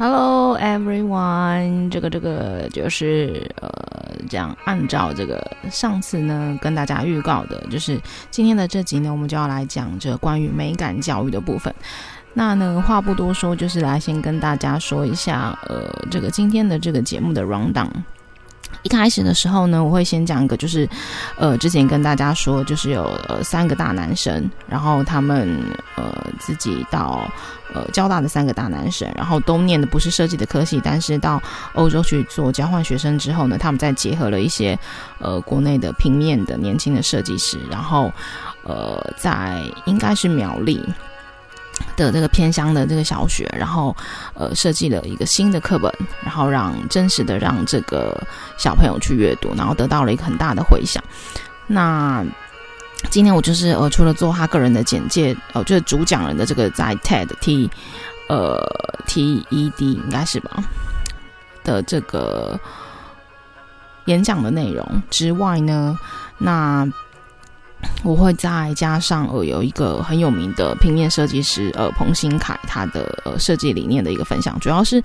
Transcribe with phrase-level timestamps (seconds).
[0.00, 3.68] Hello everyone，这个这个就是呃，
[4.30, 11.74] 这样按照这个上次呢跟大家预告的，就是今天的这集呢，我们就要来讲这关于美感教育的部分。
[12.32, 17.90] 那呢话不多说，就是来先跟大家说一下，呃，这个今天的这个节目的 rundown。
[18.82, 20.88] 一开始的时候呢，我会先讲一个，就是，
[21.36, 25.60] 呃，之前跟大家说，就是有呃三个大男生，然后他们
[25.96, 27.28] 呃自己到
[27.74, 31.42] 呃交大的三个大男生，然后都念的不是设计的科系，但是到
[31.74, 34.78] 欧洲去做交换学生之后呢，他们再结合了一些
[35.18, 38.12] 呃国内的平面的年轻的设计师，然后
[38.62, 40.82] 呃在应该是苗栗。
[41.98, 43.94] 的这个偏乡的这个小学，然后
[44.34, 48.16] 呃设计了一个新的课本，然后让真实的让这个
[48.56, 51.02] 小朋友去阅读，然后得到了一个很大的回响。
[51.66, 52.24] 那
[53.10, 57.68] 今天我就是呃除了做他个人的简介，哦、呃，就是主讲人的这个在 TED T
[58.28, 58.56] 呃
[59.06, 59.44] TED
[59.78, 60.62] 应该是吧
[61.64, 62.58] 的这个
[64.04, 65.98] 演讲的内容之外呢，
[66.38, 66.88] 那。
[68.04, 75.02] 我会再加上呃有一个很有名的平面设计师呃彭新凯他的设计理念的一个分享，主要是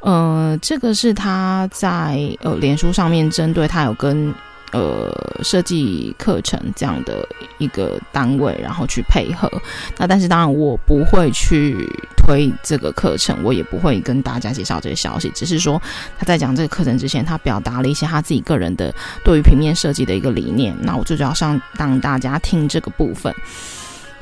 [0.00, 4.34] 呃这个是他在呃脸书上面针对他有跟。
[4.72, 5.10] 呃，
[5.42, 7.26] 设计课程这样的
[7.58, 9.50] 一个单位，然后去配合。
[9.98, 15.30] 那但是当然，我不会去推这个课程，我也不会跟大家介绍这个消息。
[15.34, 15.80] 只是说
[16.18, 20.76] 他在讲这个课程之前，他表达了一些他自己个人的对于平面设计的一个理念。
[20.80, 23.34] 那我就主要上让大家听这个部分。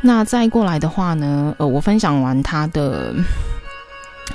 [0.01, 3.15] 那再过来的话呢，呃，我分享完他的。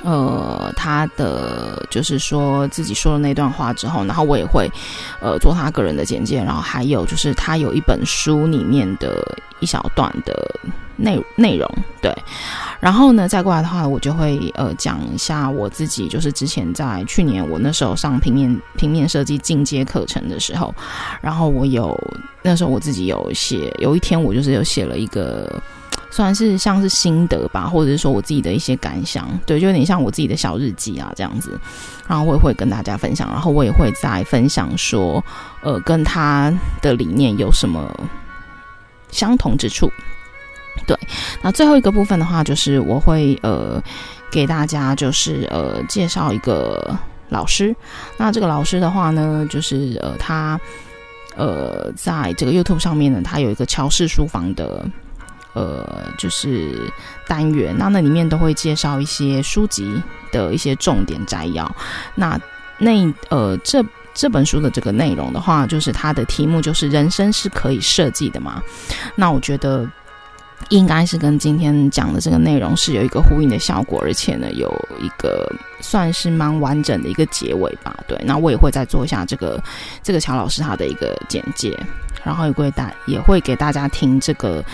[0.02, 4.70] 呃，他的就是说自己说了那段话之后，然后我也会
[5.20, 9.24] 呃做他个人的简介，然后还有就是他有一本书里面的
[9.60, 10.34] 一小段的
[10.96, 11.70] 内内容，
[12.02, 12.12] 对，
[12.80, 20.74] 然后呢再过来的话，我就会呃讲一下我自己，就是之前在去年我那时候上平面平面设计进阶课程的时候，
[21.20, 21.98] 然后我有
[22.42, 25.62] 那时候我自己有写，有一天我就是有写了一个。
[26.14, 31.58] 算是像是心得吧，或者是说我自己的一些感想，对，就有点像我自己的小日记啊这样子，
[32.06, 35.20] 然后我也会跟大家分享，然后我也会再分享说，
[35.64, 37.92] 呃，跟他的理念有什么
[39.10, 39.90] 相同之处。
[40.86, 40.96] 对，
[41.42, 43.82] 那最后一个部分的话，就是我会呃
[44.30, 46.96] 给大家就是呃介绍一个
[47.28, 47.74] 老师，
[48.16, 50.60] 那这个老师的话呢，就是呃他
[51.34, 54.88] 呃在这个 YouTube 上面呢，他有一个乔氏书房的。
[55.54, 56.90] 呃，就是
[57.26, 61.74] 单元，那那里面都会介绍一些书籍的一些重点摘要。
[62.14, 62.38] 那
[62.76, 63.82] 那呃，这
[64.12, 68.60] 这本书的这个内容的话，就是它的题目就是“人生是可以设计的嘛？”
[69.14, 69.88] 那我觉得
[70.70, 74.68] 应该是跟今天讲的这个内容是有一个呼应的效果，而且呢，有
[75.00, 75.48] 一个
[75.80, 77.96] 算是蛮完整的一个结尾吧。
[78.08, 79.62] 对，那我也会再做一下这个
[80.02, 81.78] 这个乔老师他的一个简介，
[82.24, 84.64] 然后也会大也会给大家听这个。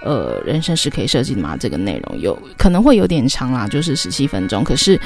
[0.00, 1.56] 呃，人生是可以设计的吗？
[1.58, 4.62] 这个内容有可能会有点长啦，就是十七分钟。
[4.62, 5.00] 可是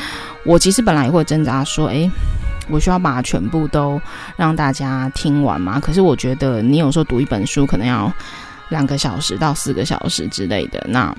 [0.44, 2.10] 我其实本来也会挣扎说，诶，
[2.68, 4.00] 我需要把全部都
[4.36, 5.80] 让大家听完吗？
[5.80, 8.12] 可是我觉得你有时候读一本书可能要
[8.68, 11.14] 两个小时到四个小时之类的，那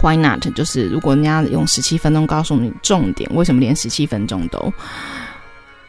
[0.00, 0.40] why not？
[0.54, 4.72] 就是如果人家用十七分钟告诉你重点，为什么连十七分钟都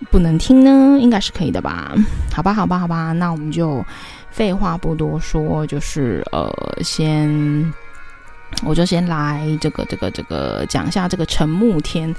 [0.09, 0.97] 不能听呢？
[0.99, 1.93] 应该是可以的吧？
[2.33, 3.85] 好吧，好吧，好吧，那我们就。
[4.35, 6.51] 废话不多说，就是呃，
[6.83, 7.73] 先
[8.63, 12.13] 我就先来这个这个这个讲一下这个陈慕天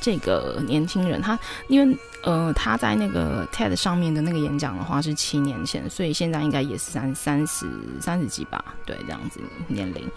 [0.00, 7.66] 这个年轻人，他因为呃他在那个 TED 上面的那个演讲的话是七年前，所以现在应该也是三三十
[8.00, 10.10] 三十几吧，对，这样子年龄。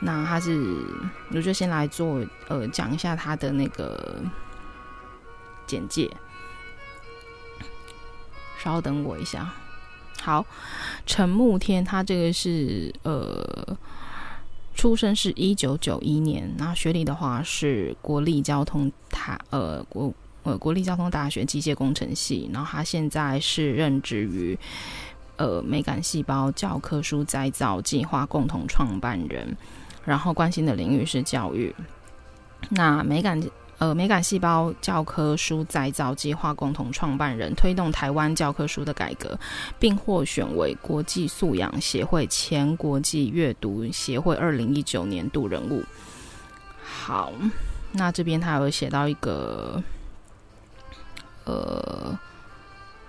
[0.00, 0.76] 那他是
[1.30, 4.16] 我就先来做呃讲一下他的那个
[5.66, 6.14] 简介，
[8.62, 9.50] 稍等我一下。
[10.24, 10.42] 好，
[11.04, 13.76] 陈慕天，他这个是呃，
[14.74, 20.10] 出生是一九九一年，然后学历的话是国立交通大呃国
[20.42, 24.58] 呃国立交通大学机械工程系，然后他现在是任职于
[25.36, 29.54] 呃美感细胞教科书再造计划共同创办人，
[30.06, 31.74] 然后关心的领域是教育，
[32.70, 33.38] 那美感。
[33.78, 39.36] 呃，美感细胞教科书再造计划共同创办人，推动台湾教科书的改革，
[39.80, 45.82] 并获选为国际素养协会前国际阅读协会二零一九年度人物。
[46.82, 47.32] 好，
[47.90, 49.82] 那这边他有写到一个，
[51.44, 52.16] 呃，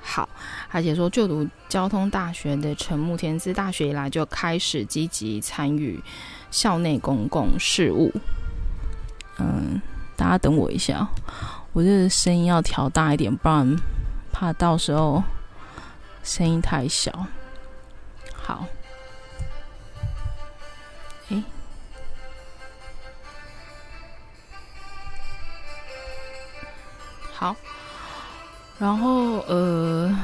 [0.02, 0.28] 好，
[0.72, 6.02] 而且说就读交通大学的陈木天，自大学以来就开始积极参与
[6.50, 8.12] 校内公共事务。
[9.38, 9.80] 嗯。
[10.16, 11.08] 大家等我一下，
[11.74, 13.76] 我这声音要调大一点，不然
[14.32, 15.24] 怕到时候
[16.24, 17.28] 声音太小。
[18.34, 18.66] 好，
[21.30, 21.44] 诶，
[27.34, 27.56] 好，
[28.80, 30.16] 然后呃。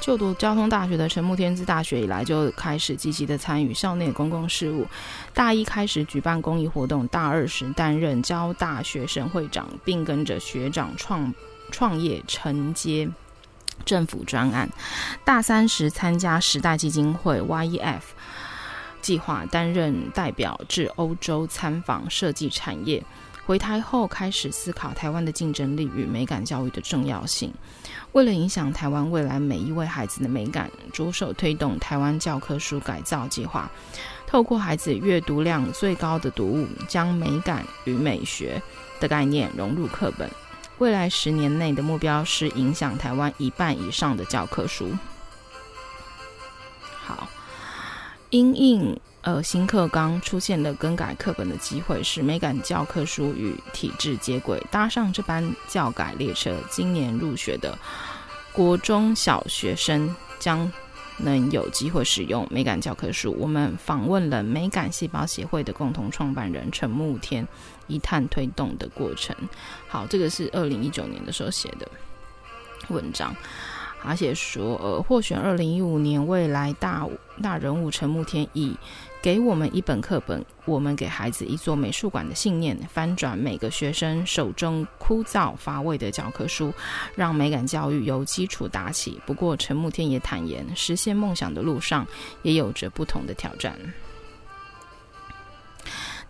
[0.00, 4.86] 就读交通大学的陈慕天，自大学以来就开始积极的参与校内公共事务。
[5.34, 11.32] 大一开始举办公益活动，大二时担任交大学生会长，并跟着学长创
[11.70, 13.08] 创业承接
[13.84, 14.68] 政府专案。
[15.22, 18.00] 大三时参加时代基金会 YEF
[19.02, 23.04] 计划，担任代表至欧洲参访设计产业。
[23.50, 27.52] 回台后开始思考台湾的竞争力与美感教育的重要性。
[28.12, 33.68] 为了影响台湾未来每一位孩子的美感，着手推动台湾教科书改造计划，
[34.24, 38.62] 透过孩子阅读量最高的读物，将美感与美学
[39.00, 40.30] 的概念融入课本。
[40.78, 44.92] 未来十年内的目标是影响台湾一半以上的教科书。
[46.80, 47.28] 好，
[48.30, 49.00] 因应。
[49.22, 56.56] 呃，新课纲出现了更改课本的机会，使美感教科书与体制接轨，搭上这班教改列车。
[56.70, 57.78] 今年入学的
[58.50, 60.72] 国中小学生将
[61.18, 63.36] 能有机会使用美感教科书。
[63.38, 67.46] 我们访问了美感细胞协会的共同创办人陈慕天，
[67.88, 69.36] 一探推动的过程。
[69.86, 71.86] 好，这个是二零一九年的时候写的
[72.88, 73.36] 文章。
[74.02, 77.06] 而且说，呃，获选二零一五年未来大
[77.42, 78.74] 大人物陈慕天以
[79.22, 86.72] 给我们一本课本，我们给孩子一座美术馆的信念，翻转每个学生手中枯燥乏味的教科书，
[87.14, 89.20] 让美感教育由基础打起。
[89.26, 92.06] 不过，陈慕天也坦言，实现梦想的路上
[92.42, 93.78] 也有着不同的挑战。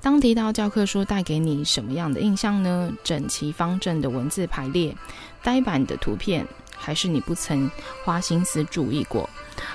[0.01, 2.91] 当提到教科书带给你什么样的印象呢？
[3.05, 4.97] 整齐方正的文字排列，
[5.43, 6.45] 呆板的图片。
[6.81, 7.71] 还是你不曾
[8.03, 9.29] 花心思注意过？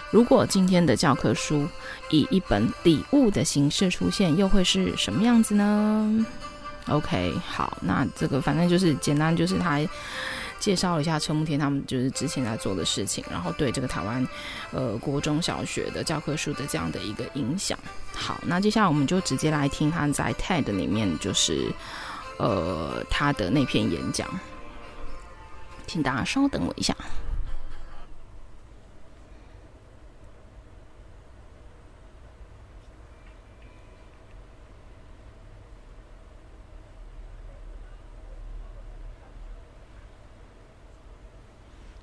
[0.10, 1.68] 如果今天的教科书
[2.10, 6.26] 以一本礼物的形式出现，又会是什么样子呢
[6.88, 9.80] ？OK，好，那这个反正就是简单，就是他
[10.60, 14.28] 介绍了一下陈慕天他们就是之前在做的事情，然后对这个台湾
[14.72, 17.78] 呃国中小学的教科书的这样的一个影响。
[18.14, 21.72] 好，那接下来我们就直接来听他在 TED 里面就是
[22.38, 24.28] 呃他的那篇演讲。
[25.88, 26.96] 请大家稍等我一下。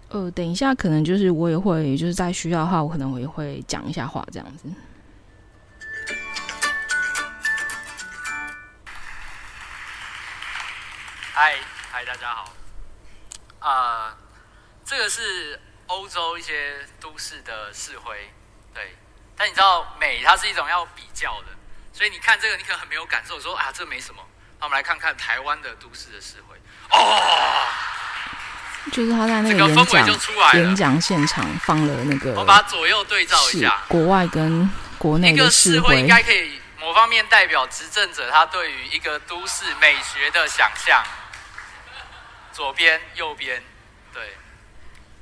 [0.09, 4.69] 呃，等一下，可能就是我也会，就是在需要的话，我可能我也会讲一下话，这样子。
[11.33, 11.55] 嗨，
[11.91, 12.53] 嗨，大家好。
[13.63, 14.17] 啊、呃，
[14.85, 18.31] 这个是欧洲一些都市的市徽，
[18.75, 18.97] 对。
[19.37, 21.49] 但你知道美它是一种要比较的，
[21.93, 24.23] 所以你看这个你可能很没有感受，说啊这没什么。
[24.61, 26.57] 那我们来看看台湾的都市的市徽，
[26.91, 27.67] 哦，
[28.93, 41.03] 就是他在那个演讲就出来演讲现场放了那个，我把它左右对照一下，国外跟国内的市徽，应该可以某方面代表执政者他对于一个都市美学的想象。
[42.53, 43.63] 左边、右边，
[44.13, 44.37] 对，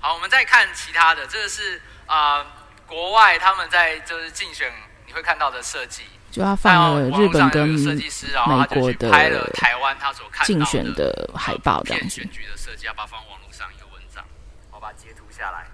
[0.00, 2.46] 好，我们再看其他的，这个是啊、呃，
[2.86, 4.72] 国外他们在就是竞选
[5.06, 12.08] 你会看到的设计，就他放了日本跟设计师，然后他就去拍了台湾他所看竞选的海报这样子。
[12.08, 14.24] 选举的设计要把它放网络上一个文章，
[14.72, 15.66] 我把它截图下来，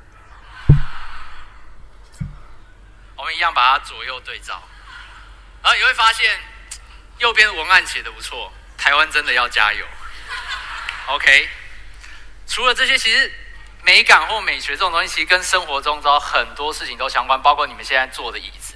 [3.17, 4.63] 我们一样把它左右对照，
[5.63, 6.39] 然后你会发现
[7.19, 9.87] 右边的文案写的不错，台湾真的要加油。
[11.09, 11.49] OK，
[12.49, 13.33] 除了这些，其实
[13.85, 18.75] 美感或美学这种东西，其实跟生活中遭很多事情都相关，包括你们现在坐的椅子。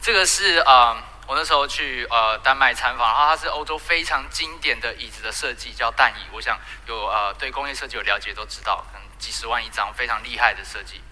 [0.00, 0.96] 这个是、呃，
[1.26, 6.28] 我那时候去呃丹麦参访，然后它是欧洲非常经典的椅子的设计，叫蛋椅。
[6.32, 11.02] 我想有呃对工业设计有了解都知道，可能几十万一张，非常厉害的设计。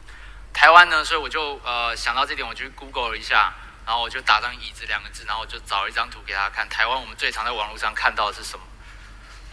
[0.55, 3.53] 台湾呢，所以我就呃想到这点，我去 Google 了一下，
[3.85, 6.69] 然后我就打上椅子两个字，然后我就找一张图给他看。
[6.69, 8.65] 台湾我们最常在网络上看到的是什么？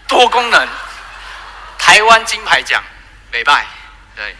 [0.08, 0.68] 多功能，
[1.78, 2.84] 台湾金牌奖，
[3.32, 3.66] 美拜，
[4.16, 4.36] 对，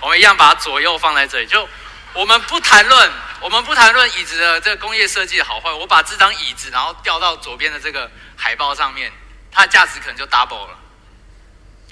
[0.00, 1.46] 我们一样把它左右放在这里。
[1.46, 1.68] 就
[2.12, 5.72] 我们不谈论，我们不谈论椅子的这个工业设计的好坏。
[5.72, 9.10] 我把这张椅子，然后调到左边的这个海报上面，
[9.50, 10.78] 它的价值可能就 double 了。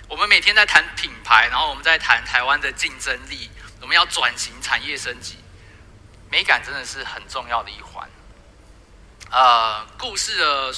[0.06, 3.50] 我们每天在谈品牌，然后我们在谈台湾的竞争力，
[3.80, 5.38] 我们要转型产业升级，
[6.30, 8.08] 美感真的是很重要的一环。
[9.30, 10.74] 呃，故事的。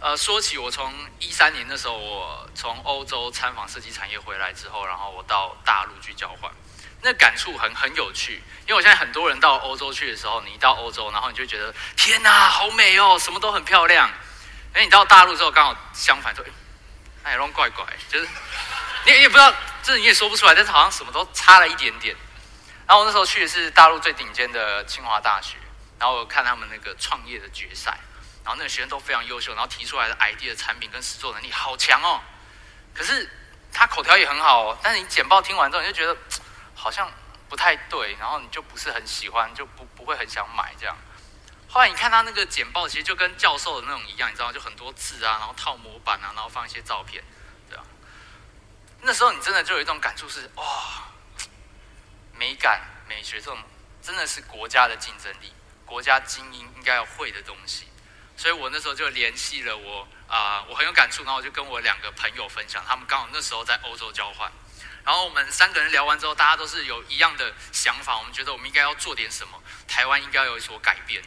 [0.00, 6.50] 呃，说起我从一三年的时候，我从欧洲参访设计产业回来之后，然后我到大陆去交换，
[7.02, 8.42] 那感触很很有趣。
[8.66, 14.10] 因为我现在很多人到欧洲去的时候，你一到欧洲，然后你就觉得天哪，好美哦，什么都很漂亮。
[14.72, 16.50] 哎，你到大陆之后，刚好相反，说哎，
[17.22, 18.26] 那也怪怪，就是
[19.04, 19.52] 你也不知道，
[19.82, 22.16] 就是你也说不出来，但是好像什么都差了一点点。
[22.86, 25.58] 然后我那时候去的是大陆最顶尖的清华大学，
[25.98, 27.98] 然后我看他们那个创业的决赛。
[28.44, 32.20] 然后那个学生都非常优秀，然后提出来的 idea 的产品跟实作能力好强哦。
[32.94, 33.30] 可是
[33.72, 36.16] 他口条也很好哦，但是你简报听完之后，你就觉得
[36.74, 37.10] 好像
[37.48, 40.96] 不太对，然后你就不是很喜欢，就不不会很想买这样。
[41.68, 44.52] 后来你看他那个简报，其实就跟教授的那种一样，你知道吗？
[44.52, 47.22] 就很多字啊，然后套模板啊，然后放一些照片，
[47.68, 47.84] 对啊。
[49.02, 50.64] 那时候你真的就有一种感触是，哇，
[52.34, 53.58] 美感美学这种
[54.02, 55.52] 真的是国家的竞争力，
[55.86, 57.86] 国家精英应该要会的东西。
[58.40, 64.50] 所以我那时候就联系了我啊、我很有感触，然后我就跟我两个朋友分享，他们刚好那时候在欧洲交换，
[65.04, 71.22] 然后我们三个人聊完之后，大家都是有一样的想法，我们觉得我们应该要做点什么，台湾应该有所改变，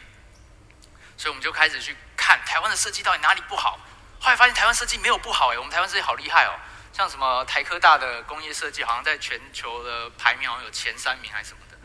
[1.16, 3.78] 所以我们就开始去看台湾的设计到底哪里不好，
[4.18, 6.58] 后来发现台湾设计没有不好哎，我们台湾设计好厉害哦，
[6.92, 11.78] 像什么台科大的工业设计，好像在全球的排名好像有前三名还是什么的，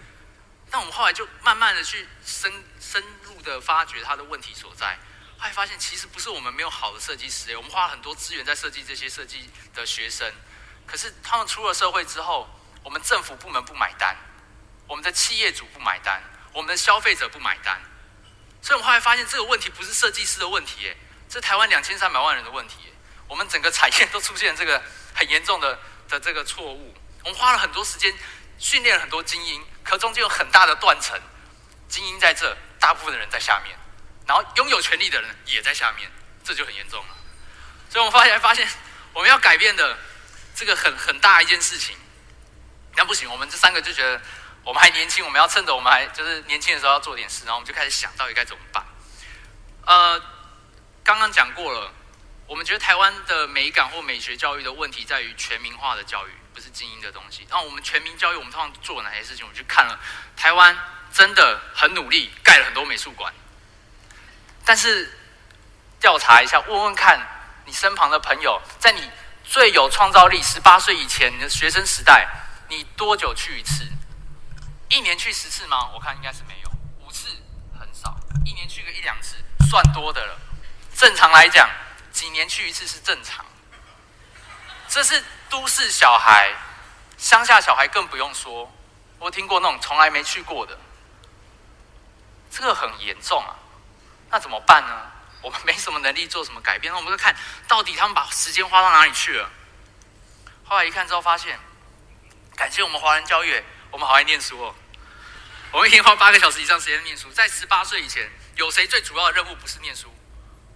[0.72, 4.98] 但我们后来就慢慢的去深深入的发掘它的问题所在。
[5.40, 10.30] 后来发现，其实不是我们没有好的设计师，我们花了很多资源在设计这些设计的学生，
[10.86, 12.46] 可是他们出了社会之后，
[12.84, 14.18] 我们政府部门不买单，
[14.86, 17.80] 我们的企业主不买单，我们的消费者不买单，
[18.62, 20.98] 所以我们后来发现这个问题不是设计师的问题，诶，
[21.30, 22.76] 是台湾两千三百万人的问题，
[23.26, 24.84] 我们整个产业都出现这个
[25.16, 25.80] 很严重的
[26.10, 26.94] 的这个错误，
[27.24, 28.14] 我们花了很多时间
[28.58, 31.18] 训练很多精英，可中间有很大的断层，
[31.88, 33.79] 精英在这，大部分的人在下面。
[34.30, 36.08] 然后拥有权力的人也在下面，
[36.44, 37.18] 这就很严重了。
[37.90, 38.70] 所以我们发现，发现
[39.12, 39.98] 我们要改变的
[40.54, 41.98] 这个很很大一件事情，
[42.96, 44.22] 那不行，我们这三个就觉得
[44.64, 48.86] 我们还年轻，我们要趁着我们还就是年轻的时候要做点事，然后我们就开始想到底该怎么办。
[49.88, 50.22] 呃，
[51.04, 51.92] 刚刚讲过了，
[52.46, 57.48] 我们觉得台湾的美感或美学教育的问题在于全民化的教育，不是精英的东西。
[57.50, 59.44] 那我们全民教育，我们通常做哪些事情？
[59.44, 60.00] 我们去看了
[60.38, 60.78] 台湾
[61.12, 63.34] 真的很努力，盖了很多美术馆。
[64.70, 65.12] 但是
[66.00, 67.20] 调查一下，问问看
[67.66, 69.10] 你身旁的朋友，在你
[69.44, 72.30] 最有创造力十八岁以前，你的学生时代，
[72.68, 73.84] 你多久去一次？
[74.90, 75.90] 一年去十次吗？
[75.92, 77.30] 我看应该是没有，五次
[77.80, 79.38] 很少，一年去个一两次
[79.72, 80.38] 算多的了。
[80.96, 81.68] 正常来讲，
[82.12, 83.44] 几年去一次是正常。
[84.88, 86.54] 这是都市小孩，
[87.18, 88.72] 乡下小孩更不用说。
[89.18, 90.78] 我听过那种从来没去过的，
[92.52, 93.56] 这个很严重啊。
[94.30, 95.12] 那怎么办呢？
[95.42, 97.36] 我们没什么能力做什么改变，那我们就看
[97.68, 99.50] 到底他们把时间花到哪里去了。
[100.66, 101.58] 后来一看之后发现，
[102.56, 104.76] 感谢我们华人教育，我们好爱念书哦。
[105.72, 110.14] 我们一天花八个小时以上时间念书，在十八岁以前，有谁最主要的任务不是念书？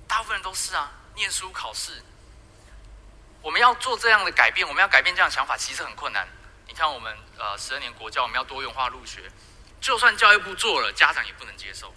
[0.07, 2.01] 大部分人都是啊，念书考试。
[3.41, 6.25] 我们要做这样的改变，我们要改变这样的想法，其实很困难。
[6.67, 9.29] 你看我们呃十二年国教，我们要多元化入学，
[9.81, 11.93] 就算教育部做了，家长也不能接受。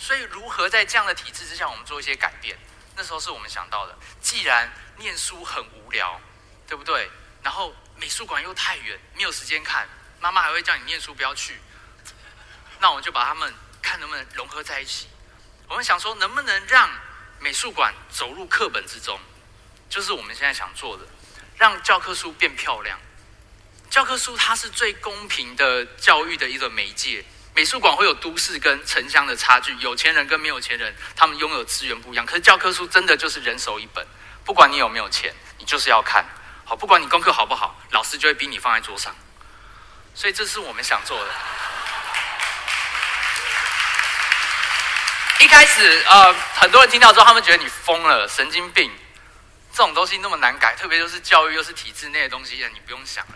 [0.00, 2.56] 所以，如何在这样的体制之下，我们做一些改变？
[2.96, 3.94] 那时候是我们想到的。
[4.22, 6.18] 既然念书很无聊，
[6.66, 7.10] 对不对？
[7.42, 9.86] 然后美术馆又太远，没有时间看，
[10.18, 11.60] 妈妈还会叫你念书不要去。
[12.78, 15.06] 那我们就把他们看能不能融合在一起。
[15.68, 16.90] 我们想说，能不能让
[17.38, 19.20] 美术馆走入课本之中？
[19.90, 21.04] 就是我们现在想做的，
[21.58, 22.98] 让教科书变漂亮。
[23.90, 27.22] 教科书它是最公平的教育的一个媒介。
[27.54, 32.24] 美术馆会有都市跟城乡的差距，有钱人跟没有钱人，他们拥有资源不一样。
[32.24, 34.06] 可是教科书真的就是人手一本，
[34.44, 36.24] 不管你有没有钱，你就是要看。
[36.64, 39.14] 好，不管你功课好不好，老师就会逼你放在桌上。
[40.14, 41.30] 所以这是我们想做的。
[45.40, 48.90] 一开始，呃，很多人听到之后，他们觉得你疯了，神经病。
[49.72, 53.34] 这种东西那么难改，特别就是教育又是体制内的东西，你不用想了。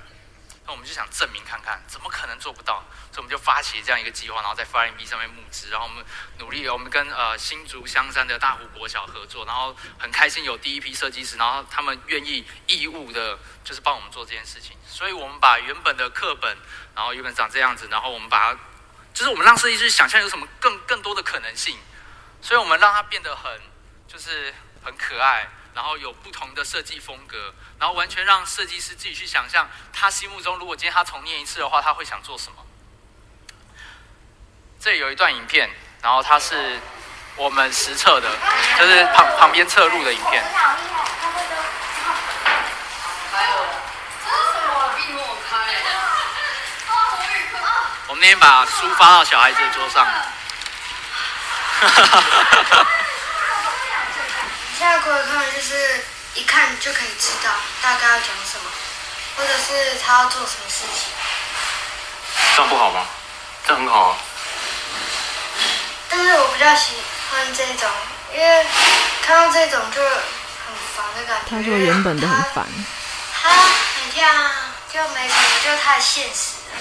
[0.66, 2.82] 那我们就想证明看看，怎么可能做不到？
[3.12, 6.04] 所以我们就发起这样一个计划，然后在 Flying B 上面募资，然后我们
[6.38, 14.74] 努力，我们跟呃新竹香山的大湖国小合作，然后很开心有第一批设计师，然后他们愿意义务的，就是帮我们做这件事情。
[14.86, 16.56] 所以我们把原本的课本，
[16.94, 18.58] 然后原本长这样子，然后我们把它，
[19.12, 21.78] 就是我们让设计师想象有什么更更多的可能性，
[22.40, 23.60] 所以我们让它变得很，
[24.08, 25.46] 就是很可爱。
[25.74, 32.64] 然后有不同的设计风格，然后完全让设计师自己去想象，他心目中如果今天他重念一次的话，他会想做什么？
[34.80, 35.70] 这里有一段影片，
[36.02, 36.78] 然后它是
[37.36, 38.28] 我们实测的，
[38.78, 40.44] 就是旁旁边侧录的影片。
[48.06, 50.06] 我们那天把书发到小孩子的桌上。
[54.76, 56.04] 现在国语课本就是
[56.34, 57.50] 一看就可以知道
[57.80, 58.70] 大概要讲什么，
[59.36, 61.12] 或者是他要做什么事情。
[62.56, 63.06] 这样不好吗？
[63.66, 64.16] 这很好啊。
[66.10, 66.94] 但是我比较喜
[67.30, 67.88] 欢这种，
[68.34, 68.66] 因为
[69.22, 71.50] 看到这种就很烦的感觉。
[71.50, 72.66] 他说原本的很烦。
[73.32, 74.50] 他很像
[74.92, 76.80] 就没什么，就太现实了。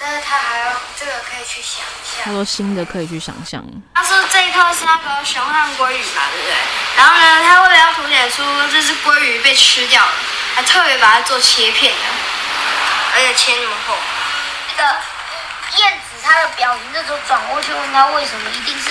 [0.00, 2.24] 但是他还要这个可以去想象。
[2.24, 3.64] 他说新的可以去想象。
[3.94, 6.54] 他说这一套是那个熊和鲑鱼嘛，对不对？
[6.96, 10.12] 然后呢，他为了要凸显出这只鲑鱼被吃掉了，
[10.54, 11.98] 还特别把它做切片的，
[13.14, 13.96] 而且切那么厚。
[14.76, 14.96] 那个
[15.78, 18.90] 燕子它的表情这种转过去问他为什么，一定是，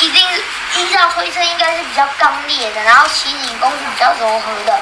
[0.00, 0.26] 一定
[0.74, 4.80] 依照推测应该是比较刚烈的，然后齐景公是比较柔和的，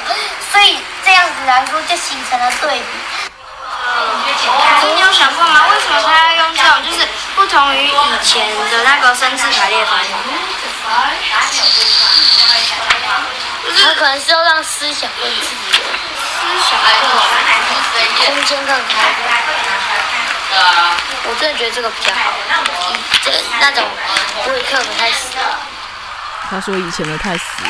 [0.51, 3.31] 所以这样子来说就形成了对比。
[4.95, 5.67] 你有想过吗？
[5.71, 10.11] 为什么他要用这种，就是不同于以前的那个生字排列方式？
[13.83, 15.75] 他可能是要让思想更自由，
[16.41, 20.61] 思想更空间更开放。
[21.29, 22.33] 我真的觉得这个比较好，
[23.25, 23.85] 这那种
[24.45, 25.59] 国语课本太死了。
[26.49, 27.69] 他说以前的太死了。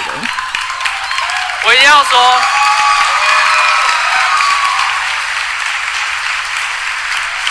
[1.65, 2.41] 我一定要说。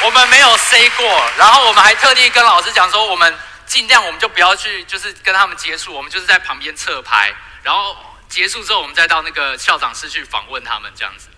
[0.04, 7.34] 我们没有 say 过，然后我们还特地跟老师讲说，我们尽量我们就不要去，就是跟他们接触，我们就是在旁边侧拍，
[7.64, 7.96] 然后
[8.30, 11.30] 结束之后，我们再到那个校长室去访问他们这样子。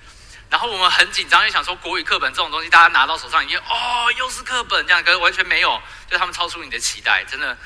[0.49, 7.57] 然后我们很紧张，就想说国语课本这种东西，大家拿到手上已经哦，又是课本这样，可是完全没有，就他们超出你的期待，真的。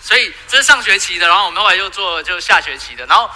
[0.00, 3.28] 所以这是上学期的，然后我们后来又做就下学期的，然后。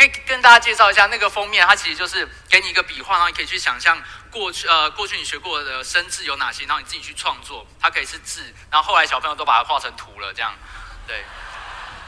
[0.00, 7.66] 可以跟大家介绍一下那个封面，它其实就是给你一个笔画，然后你可以去想象过去呃过去你学过的生字有哪些，然后你自己去创作。
[7.78, 10.54] 它可以是字，然后后来小朋友都把它画成图了，这样
[11.06, 11.22] 对。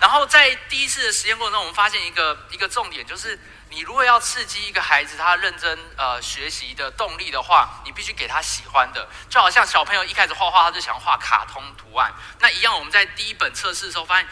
[0.00, 3.38] 然后在第一次的实验过程中，我们发现一个一个重点，就是
[3.68, 9.06] 你如果要刺激一个孩子他认真呃学习的动力的话，你必须给他喜欢的。
[9.28, 14.26] 就好像小朋友一开始画画，他就想画卡通图案，那一样我们在第一本测试的时候发现。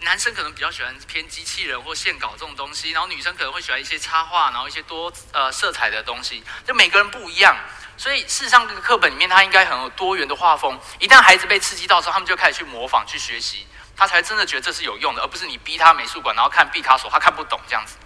[0.00, 7.56] 男生可能比较喜欢偏机器人或线稿这种东西，然后女生可能会喜欢一些插画，然后一些多呃色彩的东西，就每个人不一样。
[7.98, 10.78] 所以事实上，这个课本里面它应该很有多元的画风。
[10.98, 17.96] 一旦孩子被刺激到之后，他们就开始去模仿、去学习，他才真的觉得这是有用的，而不是你逼他美术馆，然后看毕卡索，他看不懂这样子。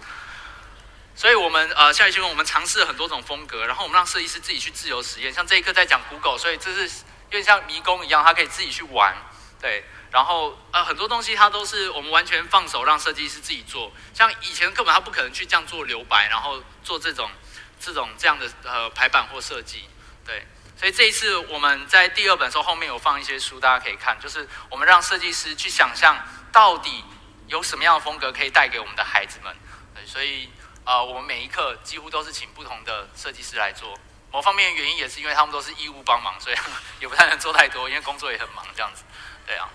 [1.13, 5.31] 所以我们呃下一期我们尝试了很多种风格，然后我们让设计师自己去自由实验。
[5.33, 6.83] 像这一课在讲 Google，所以这是
[7.29, 9.13] 有点像迷宫一样，他可以自己去玩，
[9.61, 9.83] 对。
[10.11, 17.31] 然后呃很多东西它都是我们完全放手让设计师自己做，像以前的课本他不可能去这样做留白，然后做这种
[17.79, 19.85] 这种这样的呃排版或设计，
[20.25, 20.45] 对，
[20.77, 26.17] 所以这一次我们在第二本书后面有放一些书，大家可以看，就是我们让设计师去想象
[26.51, 27.05] 到底
[27.47, 29.55] 有什么样的风格可以带给我们的孩子们，
[29.95, 30.49] 对，所以
[30.83, 33.97] 呃我们每一课几乎都是请不同的设计师来做，
[34.29, 36.55] 某方面的原因也是因为他们都是义务帮忙，所以
[36.99, 39.03] 也不太能做太多，因为工作也很忙这样子，
[39.45, 39.69] 对啊。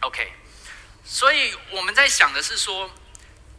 [0.00, 0.32] OK，
[1.04, 2.90] 所以我们在想的是说，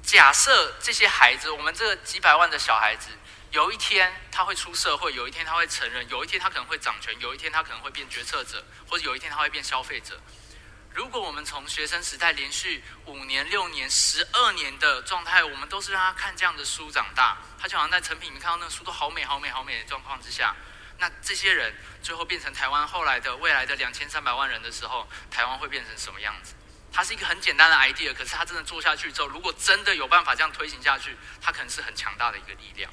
[0.04, 3.10] 假设这些孩子，我们这几百万的小孩子，
[3.49, 10.21] 有一天他会出社会，有一天他会成人，有一天他可能会掌权，有一天他可能会变决策者，或者有一天他会变消费者。
[10.93, 20.56] 如果我们从学生时代连续五年、六年、十二年的状态，我们都是让他看这样的书长大，他就好像在成品里面看到那个书都好美、好美、好美的状况之下。
[20.97, 26.53] 那这些人最后变成台湾后来的未来的两千三百万人的时候，台湾会变成什么样子？
[26.93, 32.89] 它是一个很简单的 idea，可是它真的做下去之后，如果真的有办法这样推行下去，它可能是很强大的一个力量。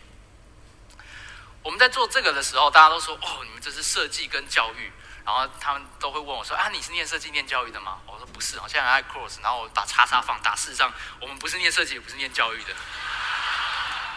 [1.63, 4.91] 我们在做这个的时候，大家都说：“哦，你们这是设计跟教育。”
[5.25, 10.57] 然后他们都会问我说：“啊，你是念设计、念教育的吗？”我说：“不是，我现在爱 cross，然后我把叉叉放大。
[10.57, 12.75] 事实上，我们不是念设计，也不是念教育的。”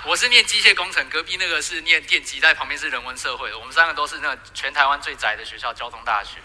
[0.07, 3.57] 我是念机械工程，隔壁那个是念电机，在旁边是人文社会的。
[3.57, 6.37] 我们三个都是那个全台湾最窄的学校——交通大学。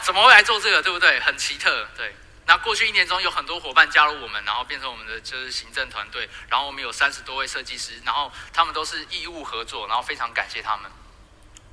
[0.00, 0.82] 怎么会来做这个？
[0.82, 1.20] 对不对？
[1.20, 1.86] 很奇特。
[1.94, 2.16] 对。
[2.46, 6.26] 那过去一年中有很多伙伴加入我们，然后变成我们的就是行政团队。
[6.48, 10.90] 然后我们有三十多位设计师，然后他们都是义务合作，然后非常感谢他们。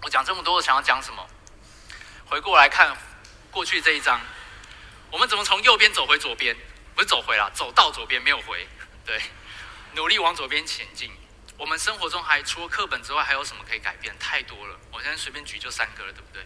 [0.01, 1.25] 我讲这么多，我想要讲什么？
[2.25, 2.93] 回过来看
[3.51, 4.19] 过去这一章，
[5.11, 6.53] 我们怎么从右边走回左边？
[6.93, 8.67] 不是走回了，走到左边没有回。
[9.05, 9.21] 对。
[9.95, 11.11] 努力往左边前进。
[11.57, 14.13] 我们生活中还除了课本之外，还有什么可以改变？
[14.19, 14.77] 太多了。
[14.91, 16.45] 我现在随便举就三个了，对不对？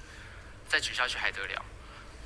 [0.67, 1.65] 再举下去还得了。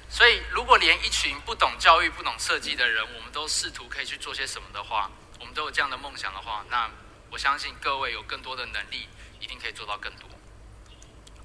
[0.10, 5.10] 所以，如果连一群不懂教育、不懂设计的人，我们都试图可以去做些什么的话，
[5.40, 6.92] 我们都有这样的梦想的话，那
[7.32, 9.08] 我相信各位有更多的能力，
[9.40, 10.30] 一定可以做到更多。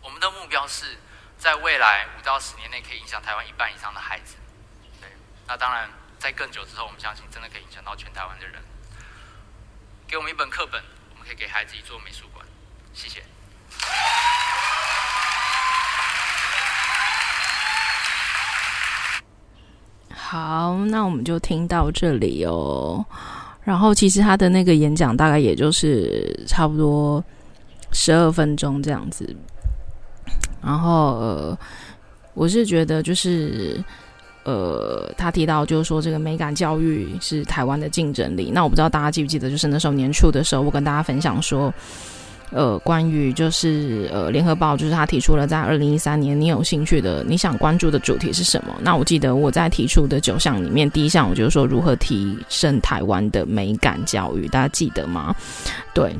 [0.02, 0.98] 我们的目标是
[1.38, 4.34] 在未来五到十年内可以影响台湾一半以上的孩子。
[5.00, 5.08] 对，
[5.46, 5.88] 那当然，
[6.18, 8.60] 在更久之后，我们相信真的可以影响到全台湾的人。
[10.08, 12.42] 给我们一本课本，我们可以给孩子一座美术馆。
[12.94, 13.22] 谢谢。
[20.10, 23.04] 好，那我们就听到这里哦。
[23.62, 27.22] 然后，其实他的那个演讲大概也就是差不多
[27.92, 29.36] 十二分钟这样子。
[30.62, 31.58] 然后，呃，
[32.32, 33.84] 我是觉得就是，
[34.48, 38.50] 呃，他提到就是说这个美感教育是台湾的竞争力。
[38.50, 41.72] 那我不知道大家记不记得，就是那时候年初的时候，我跟大家分享说。
[42.50, 48.74] 呃，关于就是呃，联合报就是他提出了在二零一三年，你有兴趣的、你想关注的主题是什么？
[48.80, 55.36] 那我记得我在提出的九项里面，第一项我就是说如何提升台湾的美感教育，大家记得吗？
[55.92, 56.16] 对。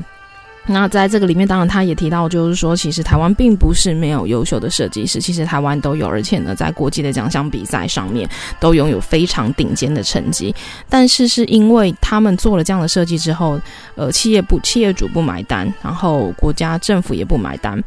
[0.71, 8.29] 那在这个里面，当然他也提到，就是说，其实台湾并不是没有优秀的设计师，其实台湾都有，而且呢，在国际的奖项比赛上面
[8.59, 10.53] 都拥有非常顶尖的成绩。
[10.87, 13.59] 但是是因为他们做了这样的设计之后，
[13.95, 17.83] 呃，企业不，企业主不买单，然后国家政府也不买单，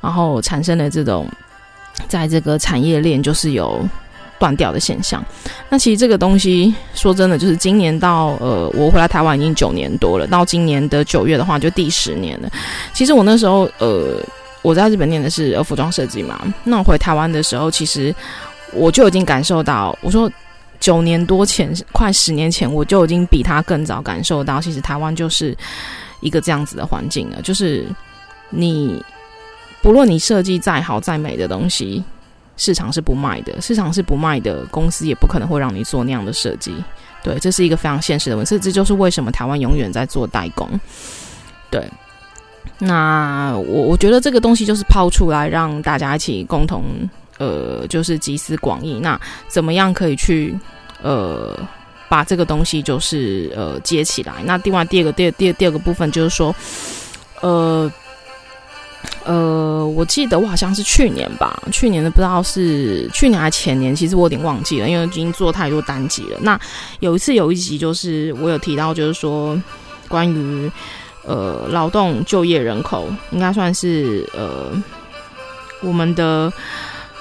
[0.00, 1.28] 然后产生了这种，
[2.08, 3.88] 在这个产业链就是有。
[4.42, 5.24] 断掉的现象，
[5.68, 12.50] 那其实这个东西说真的，就是今年到呃，我回来台湾已经九年多了，到今年的九月的话，就第十年了。
[12.92, 14.20] 其实我那时候呃，
[14.60, 18.12] 我在日本念的是服装设计嘛，那我回台湾的时候，其实
[18.72, 20.28] 我就已经感受到，我说
[20.80, 25.56] 九年多前，快十年前，我就已经比他更早感受到，其实台湾就是
[26.18, 27.86] 一个这样子的环境了，就是
[28.50, 29.00] 你
[29.80, 32.02] 不论你设计再好再美的东西。
[32.62, 36.72] 市场是不卖的，市场是不卖的，公司也不可能会让你做那样的设计。
[37.20, 40.68] 对，这是一个非常现实的问题，这就是为什么台湾永远在做代工。
[41.72, 41.84] 对，
[42.78, 46.84] 那我我觉得这个东西就是抛出来，让大家一起共同
[47.38, 49.00] 呃，就是集思广益。
[49.00, 50.56] 那怎么样可以去
[51.02, 51.58] 呃，
[52.08, 54.34] 把这个东西就是呃接起来？
[54.44, 56.54] 那另外第二个第二第二第二个部分就是说
[57.40, 57.90] 呃。
[59.24, 66.38] 呃，我记得我好像是去年吧，去年的不知道是去年还前年，其实我有点忘记了，因为已经做太多单集了。
[66.40, 66.58] 那
[67.00, 69.60] 有一次有一集就是我有提到，就是说
[70.08, 70.70] 关于
[71.24, 74.70] 呃劳动就业人口，应该算是呃
[75.80, 76.52] 我们的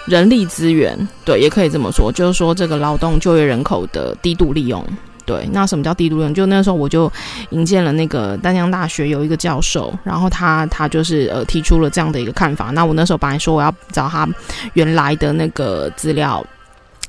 [0.06, 4.84] 人力资源，对，也可以这么说，就是说这个劳动就业人口的低度利用。
[5.26, 6.34] 对，那什么叫低度用？
[6.34, 7.12] 就那时候我就
[7.52, 12.72] 引荐了那个丹江大学有一个教授，然后他他就是呃提出了这样的一个看法。
[12.72, 14.28] 那我那时候本来说我要找他
[14.74, 16.44] 原来的那个资料，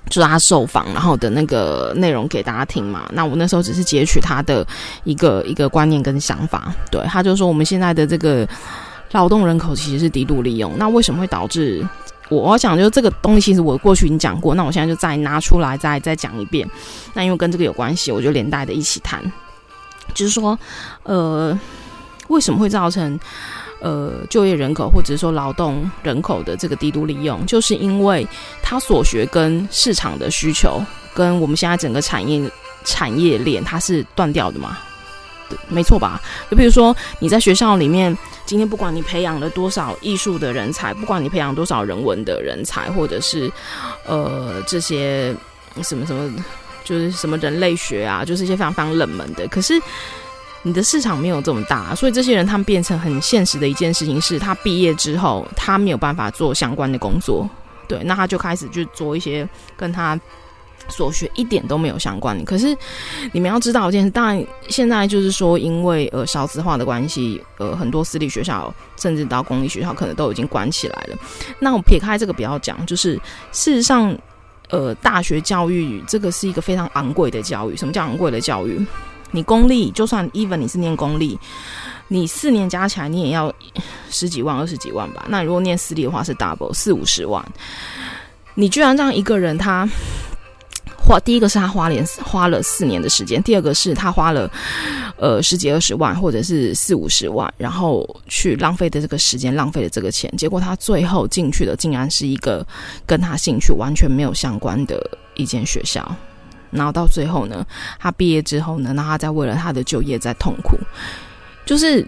[0.09, 3.09] 就是他受访然后的那个内容给大家听嘛。
[3.13, 4.67] 那我那时候只是截取他的
[5.05, 6.73] 一个一个观念跟想法。
[6.91, 8.47] 对，他就说我们现在的这个
[9.13, 11.87] 劳动人口其实是低度利用，那为什么会导致？
[12.33, 16.69] 我想，就是这个东西，其实我过去已经讲过，那我现在就再拿出来，再再讲一遍。
[17.13, 19.21] 那因为跟这个有关系，我就连带的一起谈。
[20.15, 20.59] 就是说，
[21.03, 21.59] 呃，
[22.29, 23.19] 为什么会造成
[23.81, 27.45] 呃就业人口或者是说劳动人口的这个低度利用？
[27.47, 28.27] 就是因为
[28.63, 30.83] 他所学跟市场的需求，
[31.15, 32.51] 跟我们现在整个产业
[32.85, 34.79] 产业链，它是断掉的嘛？
[35.49, 36.21] 对，没错吧？
[36.51, 38.17] 就比如说你在学校里面。
[38.45, 43.51] 今天不管你培养了多少艺术的人才，不管你培养多少人文的人才，或者是
[44.07, 45.35] 呃这些
[45.83, 46.45] 什么什么，
[46.85, 49.47] 就是什么人类学啊，就是一些非常非常冷门的。
[49.49, 49.81] 可是
[50.63, 57.49] 你的市场没有这么大，所以这些人他们变成很现实的一件事情是，他毕业之后他没有办法做相关的工作，
[57.89, 60.19] 对，那他就开始去做一些跟他。
[60.89, 62.77] 所学一点都没有相关，可是
[63.33, 71.17] 你们要知道一件事，当然现在就是说，因为呃少子化的关系，呃很多私立学校甚至到公立学校可能都已经关起来了。
[71.59, 73.15] 那我撇开这个不要讲，就是
[73.53, 74.15] 事实上，
[74.69, 77.77] 呃大学教育这个是一个非常昂贵的教育。
[77.77, 78.85] 什么叫昂贵的教育？
[79.31, 81.39] 你公立就算 even 你是念公立，
[82.09, 83.51] 你四年加起来你也要
[84.11, 85.25] 十几万、二十几万吧？
[85.29, 87.43] 那如果念私立的话是 double 四五十万。
[88.55, 89.89] 你居然让一个人他。
[91.21, 94.51] 第一个是他花连花了四年的时间，第二个是他花了
[95.17, 102.67] 呃十几二十万或者是四五十万，然后去浪费的这个时间，浪费了这个钱，结果他最后进去的竟然是一个
[103.07, 105.01] 跟他兴趣完全没有相关的
[105.35, 106.05] 一间学校，
[106.71, 107.67] 然后到最后呢，
[107.99, 110.77] 他毕业之后呢，那他在为了他的就业在痛苦，
[111.65, 112.07] 就是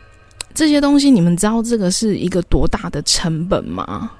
[0.54, 4.10] 这些东西，你们知道这个是一个多大的成本吗？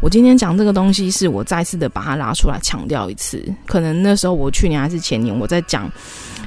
[0.00, 3.42] 我今天讲这个东西，是我再次的把它拉出来强调一次。
[3.66, 5.90] 可能那时候我去年还是前年我在讲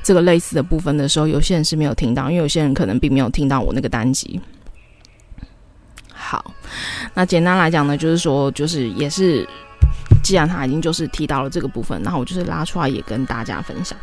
[0.04, 4.40] 这个类似的部分的时候，有些人是没有听到，因为有些人可能并没有听到我那个单集。
[6.14, 6.54] 好，
[7.14, 9.48] 那简单来讲呢，就是说，就是也是。
[10.24, 13.98] 既然他已经就是提到了这个部分，然后我就是拉出来也跟大家分享。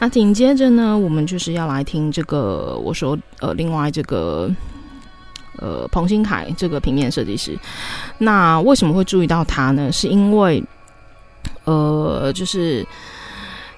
[0.00, 4.50] 那紧接着呢，我们就是要来听这个我说呃，另外这个
[5.58, 7.58] 呃彭新凯这个平面设计师。
[8.18, 9.90] 那为什么会注意到他呢？
[9.92, 10.62] 是因为
[11.64, 12.86] 呃，就是。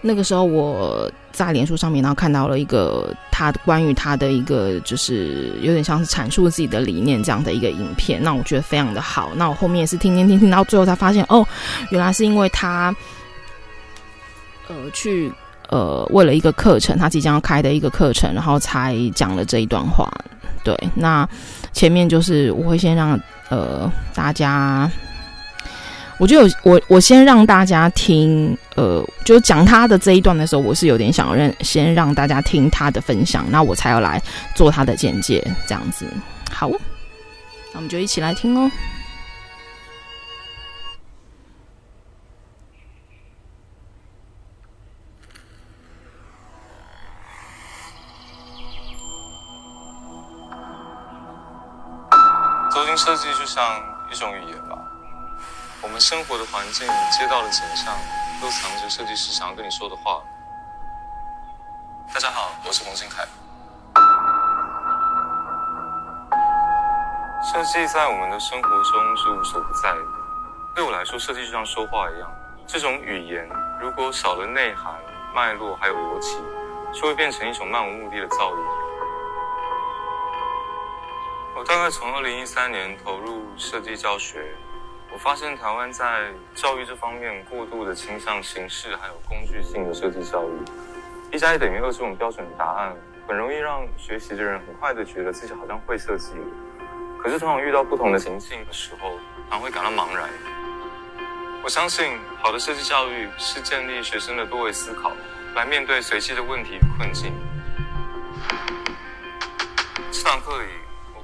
[0.04, 8.20] 那个时候我在脸书上面，然后看到了一个他关于他的一个，就是有点像是阐述自己的理念这样的一个影片。
[8.20, 9.30] 那我觉得非常的好。
[9.36, 11.46] 那我后面也是听听听听到最后才发现，哦，
[11.90, 12.92] 原来是因为他，
[14.66, 15.32] 呃，去
[15.68, 20.10] 呃为了一个课程，他即将要开的一个课程，然后才讲了这一段话。
[20.64, 21.24] 对，那
[21.72, 24.90] 前面就是我会先让呃大家。
[26.18, 34.22] 我就有我我先让大家听，呃，就讲他的这一段的时候，我是有点想要让先让大家听他的分享，那我才要来
[34.54, 36.06] 做他的简介，这样子。
[36.48, 36.68] 好，
[37.72, 38.70] 那我们就一起来听哦。
[53.04, 54.78] 设计就像一种语言吧。
[55.82, 57.92] 我们生活的环境、街道的景象，
[58.40, 60.22] 都藏着设计师想要跟你说的话。
[62.14, 63.26] 大家好，我是彭新凯。
[67.42, 70.00] 设计在我们的生活中是无所不在的。
[70.76, 72.30] 对我来说，设计就像说话一样，
[72.68, 74.94] 这种语言如果少了内涵、
[75.34, 76.40] 脉络还有逻辑，
[76.92, 78.64] 就会变成一种漫无目的的噪音。
[81.72, 84.44] 大概从二零一三年投入设计教学。
[85.10, 90.52] 我发现台湾在教育这方面过度的倾向形式，还有工具性的设计教育。
[91.32, 92.94] 一加一等于二这种标准答案，
[93.26, 96.44] 很容易让学习的人很快的觉得自己好像会设计了。
[97.22, 100.28] 可是，通常遇到不同的情境的时候，常会感到茫然。
[101.64, 105.10] 我相信，好的设计教育是建立学生的多维思考，
[105.54, 107.32] 来面对随机的问题与困境。
[110.10, 110.81] 这堂课里。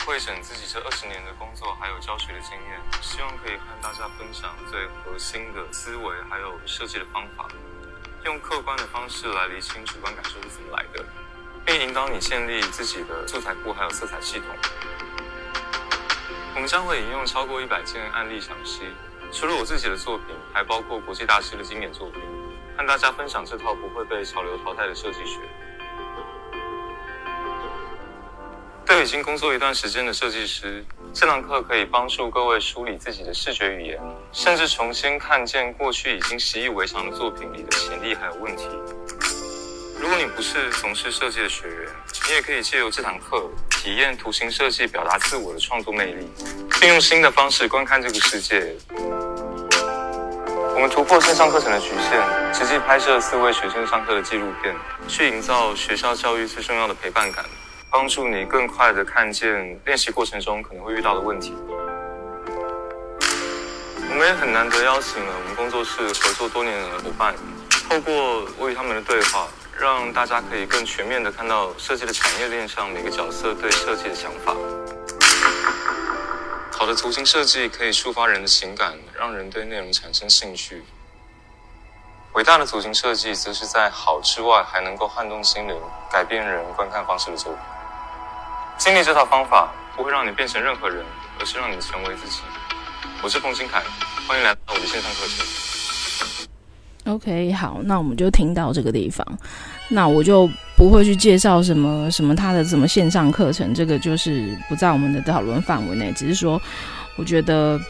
[0.09, 7.47] 汇整自己这二十年的工作还有教学的经验，希望可以和大家分享最核心的思维，还有设计的方法，
[8.25, 11.05] 用客观的方式来厘清主观感受是怎么来的，
[11.63, 14.47] 并引导你建立自己的素材库还有色彩系统。
[16.55, 18.85] 我们将会引用超过一百件案例赏析，
[19.31, 22.23] 除了我自己的作品，还包括国际大师的经典作品，
[22.79, 25.39] 和大家分享这套不会被潮流淘汰的设计学。
[28.89, 34.01] 对已经工作一段时间的设计师，这堂课可以帮助各位梳理自己的视觉语言，
[34.33, 38.67] 甚至重新看见过去已经习以为常的作品里的潜力还有问题。
[40.01, 41.89] 如果你不是从事设计的学员，
[42.29, 46.27] 你也可以借由这堂课体验图形设计表达自我的创作魅力，
[46.81, 48.75] 并用新的方式观看这个世界。
[50.75, 54.75] 我们突破线上课程的局限，直接拍摄四位学生上课的纪录片，
[55.07, 57.45] 去营造学校教育最重要的陪伴感。
[57.91, 61.55] 帮助你更快地看见练习过程中可能会遇到的问题。
[64.11, 67.35] 我们也很难得邀请了我们工作室合作多年的伙伴，
[67.89, 69.47] 透过我与他们的对话，
[69.79, 74.55] 让大家可以更全面地看到设计的产业链上每个角色对设计的想法。
[76.73, 80.85] 好的图形设计可以触发人的情感，让人对内容产生兴趣。
[82.35, 85.77] 伟大的图形设计则是在好之外，还能够撼动心灵、
[86.11, 87.61] 改变人观看方式的作品。
[88.79, 91.05] 经历这套方法不会让你变成任何人，
[91.41, 92.39] 而是让你成为自己。
[93.21, 93.83] 我是冯新凯，
[94.27, 97.13] 欢迎来到我的线上课程。
[97.13, 99.27] OK，好，那我们就听到这个地方，
[99.89, 106.13] 那我就不会去介绍什么什么他的什么线上课程，这个就是不在我们的讨论范围内。
[106.13, 106.61] 只是说，
[107.17, 107.81] 我觉得，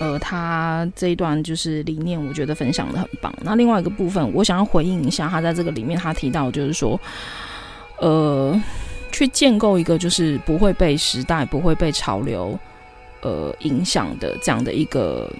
[0.00, 3.32] 呃，他这一段就是理念，我觉得分享的很棒。
[3.40, 7.00] 那另外一个部分，我想要回应一下，他在这个里面他提到，就是说，
[7.98, 8.60] 呃。
[9.12, 12.58] 去建构一个就是不会被时代、不会被潮流，
[13.20, 15.30] 呃影响的这样的一个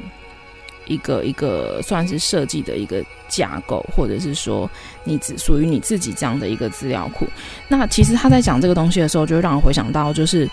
[0.87, 4.69] 一个一个算是设计的一个架构，或者是说
[5.05, 7.27] 你只属于你自己这样的一个资料库。
[7.69, 10.49] 那其实他在讲这个东西的时候，就让我回想到，就是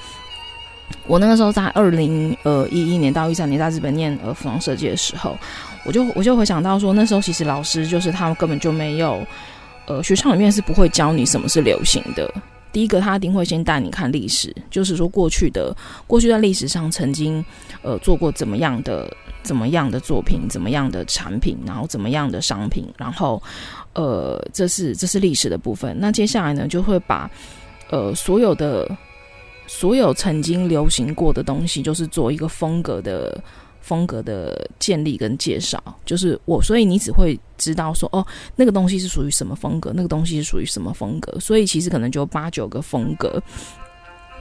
[1.07, 5.35] 我那个时候在二零呃一一年到一三年在日本念呃服装设计的时候，
[5.83, 9.25] 我就我就回想到说，那时候其实老师就是他们根本就没有
[9.87, 12.31] 呃学校里面是不会教你什么是流行的。
[12.71, 15.75] 第一个，他一定会先带你看历史，就是说过去的
[16.05, 17.43] 过去在历史上曾经，
[17.81, 23.41] 呃做过怎么样的怎么样的作品，怎么样的产品，然后怎么样的商品，然后
[23.93, 25.95] 呃这是这是历史的部分。
[25.99, 27.29] 那接下来呢，就会把
[27.89, 28.89] 呃所有的
[29.65, 33.41] 所有曾经流行过的东西，就是做一个风格的。
[33.87, 38.25] 风格的建立跟介绍，就是我，所以你只会知道说，哦，
[38.57, 43.41] 那个东西是属于什么风格，那个东西是属于什么风格，所以其实可能就八九个风格。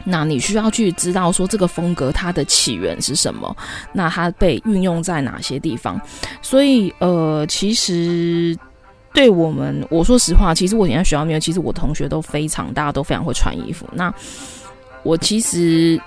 [0.04, 3.56] 那你需要去知道说，这个风格它的起源是什么，
[3.92, 6.00] 那它被运用在哪些地方。
[6.42, 8.56] 所以，呃，其实
[9.14, 13.86] 对我们，我说实话，其实我以前在学校里面，其实我同学都非常，大家都非常会穿衣服。
[13.92, 14.12] 那
[15.04, 16.00] 我其实。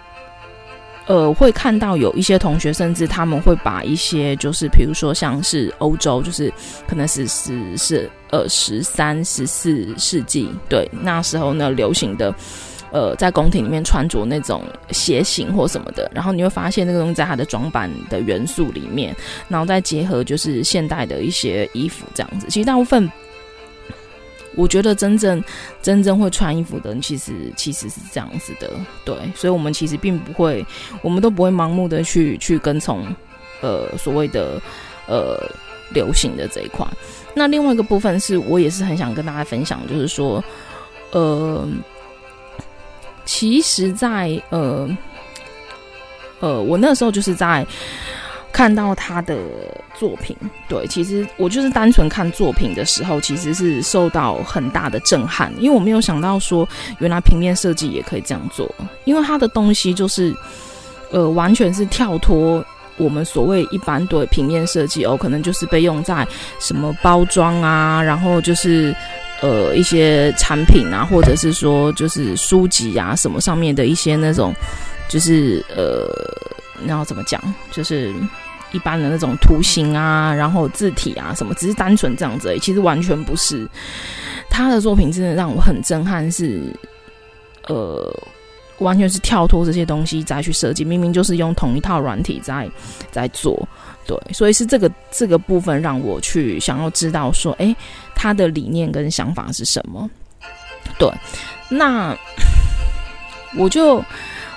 [1.09, 6.53] 呃，会看到有一些同学，甚至他们会把一些，就是比如说像是欧洲，就是
[6.87, 12.31] 可能是十是呃十三十四世纪，对那时候呢流行的，
[12.91, 19.15] 呃，在宫廷里面穿着那种鞋型或什么的，然后你会发现那个东西在它的装扮的元素里面，
[19.47, 23.11] 然后再结合就是现代的一些衣服这样子，其实大部分。
[24.59, 25.41] 我觉得真正
[25.81, 28.69] 真正会穿衣服的人，其实其实是这样子的，
[29.05, 30.65] 对，所以，我们其实并不会，
[31.01, 33.07] 我们都不会盲目的去去跟从，
[33.61, 34.61] 呃，所谓的
[35.07, 35.39] 呃
[35.93, 36.85] 流行的这一块。
[37.33, 40.43] 那另外一个部分是我也是很想跟大家分享，就是说，
[41.11, 41.65] 呃，
[43.23, 44.89] 其实在呃
[46.41, 47.65] 呃，我那时候就是在。
[48.51, 49.37] 看到他的
[49.93, 50.35] 作品，
[50.67, 56.67] 对，其实我就是单纯看作品的时候，其实是受到很大的震撼，因为我没有想到说，
[56.99, 58.69] 原来平面设计也可以这样做，
[59.05, 60.35] 因为他的东西就是，
[61.11, 62.63] 呃，完全是跳脱
[62.97, 66.27] 我们所谓一般对平面设计哦，可能就是被用在
[66.59, 68.93] 什么包装啊，然后就是
[69.41, 74.53] 呃一些产品啊，或者是说就是书籍啊什么上面的一些那种，
[75.07, 76.09] 就是呃，
[76.85, 78.13] 然后怎么讲，就是。
[78.71, 83.67] 一般的那种图形啊，然后字体啊什么，只是单纯这样子而已，其实完全不是。
[84.47, 86.71] 他的作品真的让我很震撼，是
[87.67, 88.15] 呃，
[88.77, 92.69] 完全是跳脱这些东西再去设计，明明就是用同一套软体在
[93.09, 93.67] 在做，
[94.05, 97.75] 对，所以是这个这个部分让我去想要知道说，诶，
[98.13, 100.07] 他的理念跟想法是什么？
[100.99, 101.11] 对，
[101.69, 102.15] 那
[103.57, 103.99] 我就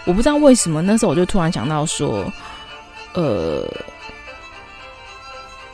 [0.04, 2.30] 我不知道为什么那时候我就突然想到说，
[3.14, 3.66] 呃。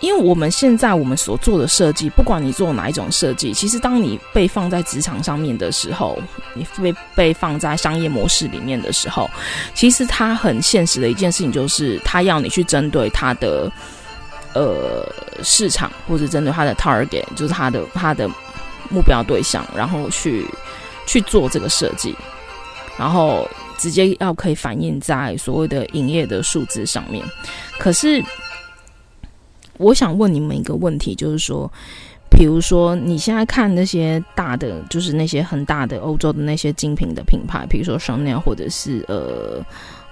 [0.00, 6.16] 因为我们现在我们所做的设计，不管你做哪一种设计，其实当你被放在职场上面的时候，
[6.54, 9.28] 你被被放在商业模式里面的时候，
[9.74, 13.68] 其实它很现实的一件事情就是，它要你去针对它的
[14.54, 15.04] 呃
[15.42, 18.30] 市场，或者针对它的 target，就是它的它的
[18.90, 20.46] 目标对象，然后去
[21.08, 22.14] 去做这个设计，
[22.96, 27.24] 然后直接要可以反映在所谓的营业的数字上面，
[27.78, 28.22] 可是。
[29.80, 31.70] 我想问你们一个问题，就是说，
[32.28, 39.64] 比如说你现在看那些大的，就是那些很大的欧洲的那些精品的品牌，比如说 Chanel 或者是呃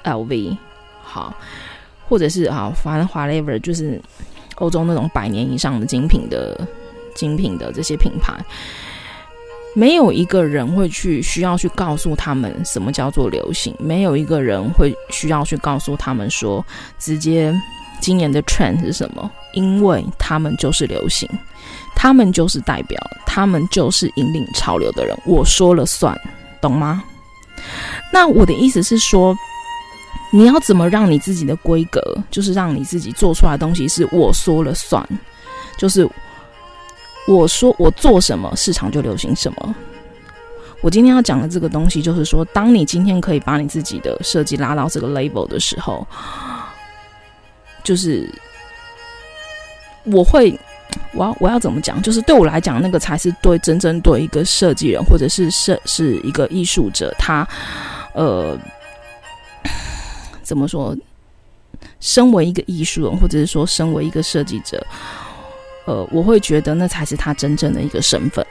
[0.05, 0.57] LV，
[1.03, 1.35] 好，
[2.09, 4.01] 或者是啊，反正 whatever，就是
[4.59, 6.65] 欧洲那种百年以上的精品的
[7.17, 8.39] 精品的这些品牌，
[9.77, 16.65] 没有一个人会去需要去告诉他们什么叫做流行，没有一个人会需要去告诉他们说
[16.99, 17.55] 直接。
[17.99, 19.29] 今年的 trend 是什么？
[19.55, 21.27] 因为他们就是流行，
[21.95, 25.17] 他们就是代表，他们就是引领潮流的人。
[25.25, 26.15] 我说了算，
[26.61, 27.03] 懂吗？
[28.13, 29.35] 那我的意思是说，
[30.31, 35.03] 你要怎么让你自己的规格，就是让你自己做出来的东西是我说了算，
[35.79, 36.07] 就是
[37.27, 39.75] 我说我做什么，市场就流行什么。
[40.81, 46.07] 我今天要讲的这个东西，就是说，当你今天可以把你自己的设计拉到这个 level 的时候。
[47.83, 48.29] 就是
[50.03, 50.59] 我会，
[51.13, 52.03] 我要我要怎么讲？
[52.03, 57.47] 就是对我来讲，那个才是对真正对一个设计人，或者是设是一个艺术者，他
[58.13, 58.59] 呃
[60.43, 60.97] 怎么说？
[62.01, 64.85] 身为一个艺术人，或者是说身为一个设计者，
[65.87, 68.45] 呃，我会觉得那才是他真正的一个身份，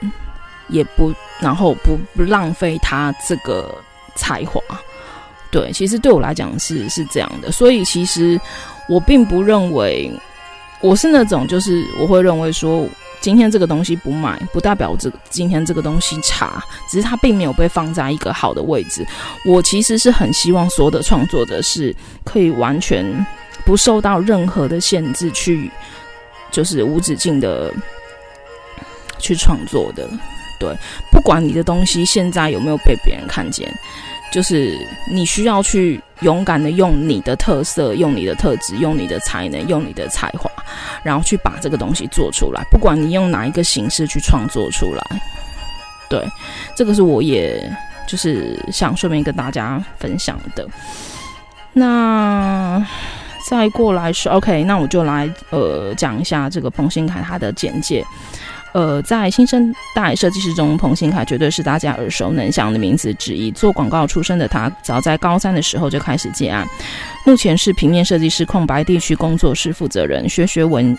[0.68, 3.74] 也不然后不不浪费他这个
[4.16, 4.60] 才华。
[5.50, 8.40] 对，其实对我来讲是是这样的，所以其实。
[8.88, 10.08] 我并不认为
[10.80, 12.88] 我是那种，就是我会认为说，
[13.20, 19.04] 今天这个东西不买，不代表这今天这个东西差，只是它并没有被放在一个好的位置。
[19.44, 21.92] 我其实是很希望所有的创作者是
[22.24, 23.26] 可以完全
[23.64, 25.68] 不受到任何的限制，去
[26.56, 27.70] 就是无止境的
[29.18, 30.08] 去创作的。
[30.58, 30.74] 对，
[31.12, 33.70] 不管你的东西现在有没有被别人看见。
[34.32, 34.76] 就是
[35.08, 40.50] 你需要去勇敢的用你的特色、用你的特质、用你的才能、用你的才华，
[41.04, 42.64] 然后去把这个东西做出来。
[42.70, 45.20] 不管你用哪一个形式去创作出来，
[46.08, 46.26] 对，
[46.74, 47.70] 这个是我也
[48.08, 50.66] 就是想顺便跟大家分享的。
[51.72, 52.84] 那
[53.48, 58.04] 再过来是 OK，那我就来呃讲一下这个彭新凯他的简介。
[58.72, 63.50] 呃，在新生代设计师中，彭新凯绝对是大家耳熟能详的名字之一。
[63.52, 66.66] 做广告出身的他，早在高三的时候就开始接案。
[67.24, 70.94] 目前是平面设计师空白地区工作室负责人，学学文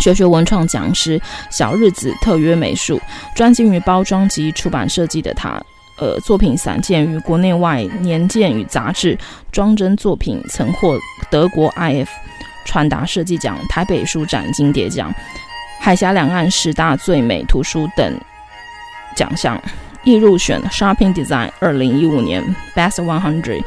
[0.00, 3.00] 学学文创讲师，小日子特约美术，
[3.32, 5.62] 专精于包装及出版设计的他，
[5.98, 9.18] 呃，作品散见于国内外年鉴与杂志，
[9.50, 10.96] 装帧作品曾获
[11.28, 12.06] 德国 IF
[12.64, 15.12] 传达设计奖、台北书展金蝶奖。
[15.80, 18.20] 海峡两岸十大最美图书等
[19.14, 19.60] 奖项，
[20.04, 22.44] 亦入选 Shopping Design 二零一五年
[22.74, 23.64] Best One Hundred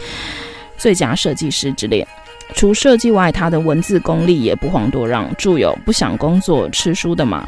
[0.77, 2.07] 最佳设计师之列。
[2.53, 7.43] 除设计外，他的文字功力也不遑多让，著有《不想工作吃书的马》，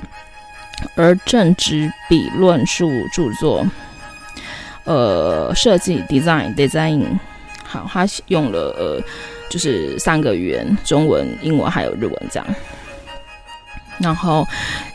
[0.96, 3.66] 而正直笔论述著作，
[4.86, 7.18] 呃，设计 Design Design，
[7.64, 9.02] 好，他用了呃，
[9.50, 12.48] 就是三个语言：中文、英文还有日文这样。
[14.00, 14.46] 然后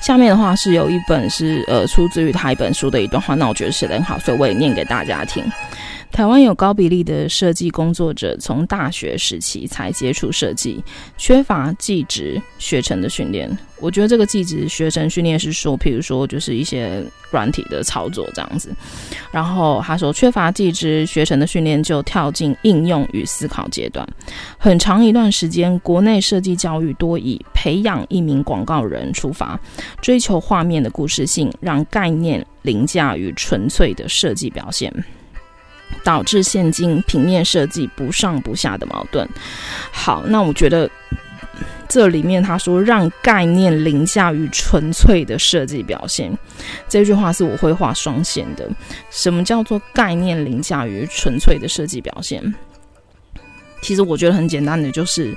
[0.02, 5.42] 下面的话是有一本是呃出自于他一本书的一段话，那我觉得写的很好，所以我也念给大家听。
[6.10, 10.82] 台湾有高比例的设计工作者从大学时期才接触设计，
[11.16, 13.56] 缺乏技职学程的训练。
[13.80, 17.00] 我觉得这个技职学程训练是说，譬如说就是一些
[17.30, 18.74] 软体的操作这样子。
[19.30, 24.04] 然后他说，缺乏技职学程的训练，就跳进应用与思考阶段。
[24.58, 29.58] 很长一段时间，国内设计教育多以培养一名广告人出发，
[30.02, 34.92] 追求画面的故事性，让概念凌驾于纯粹的设计表现。
[36.02, 39.28] 导致现今平面设计不上不下的矛盾。
[39.90, 40.90] 好，那我觉得
[41.88, 46.36] 这里面他说让概念凌驾于纯粹的设计表现，
[46.88, 48.68] 这句话是我会画双线的。
[49.10, 52.54] 什么叫做概念凌驾于纯粹的设计表现？
[53.82, 55.36] 其实我觉得很简单的，就是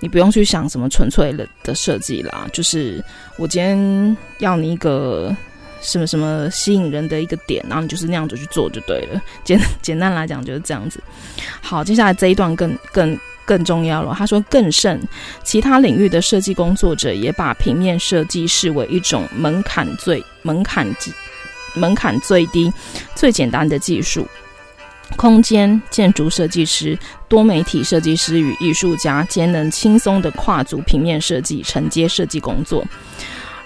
[0.00, 3.04] 你不用去想什么纯粹的设计啦，就是
[3.36, 5.34] 我今天要你一个。
[5.82, 9.20] 什么什么吸引人的一个点，然后你就是那样子去做就对了。
[9.44, 11.02] 简简单来讲就是这样子。
[11.60, 14.14] 好，接下来这一段更更更重要了。
[14.16, 15.00] 他说，更甚，
[15.42, 20.86] 其他领域的设计工作者也把平面设计视为一种门槛最门槛
[21.74, 22.72] 门槛最低、
[23.14, 24.26] 最简单的技术。
[25.16, 32.82] 空间建筑设计师、多媒体设计师与艺术家皆能轻松地跨足平面设计，承接设计工作。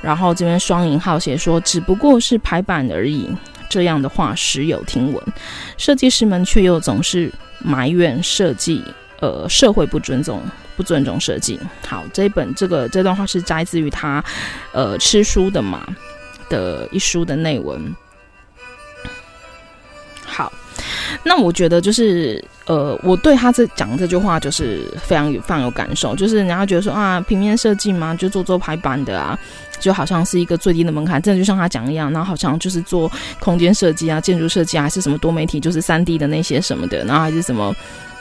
[0.03, 3.29] 然后这边双引号写说，只不过是排版而已。
[3.69, 5.23] 这样的话时有听闻，
[5.77, 8.81] 设计师们却又总是埋怨设计，
[9.21, 10.41] 呃，社会不尊重，
[10.77, 11.59] 不尊重设计。
[11.85, 14.25] 好，这一本这个这段话是摘自于他，
[14.73, 15.85] 呃，吃书的嘛
[16.49, 17.93] 的一书的内文。
[21.23, 29.39] 那我觉得就是，呃，我对他这讲这句话就是非常有非常有感受，就是人家觉得说啊，平面设计嘛，就做做排版的啊，
[29.81, 37.75] 就好像是一个最低的门槛，真的就像他讲一样，然后好像就是做空间设计啊、建筑设计啊，还是什么多媒体，就是三 D 的那些什么的，然后还是什么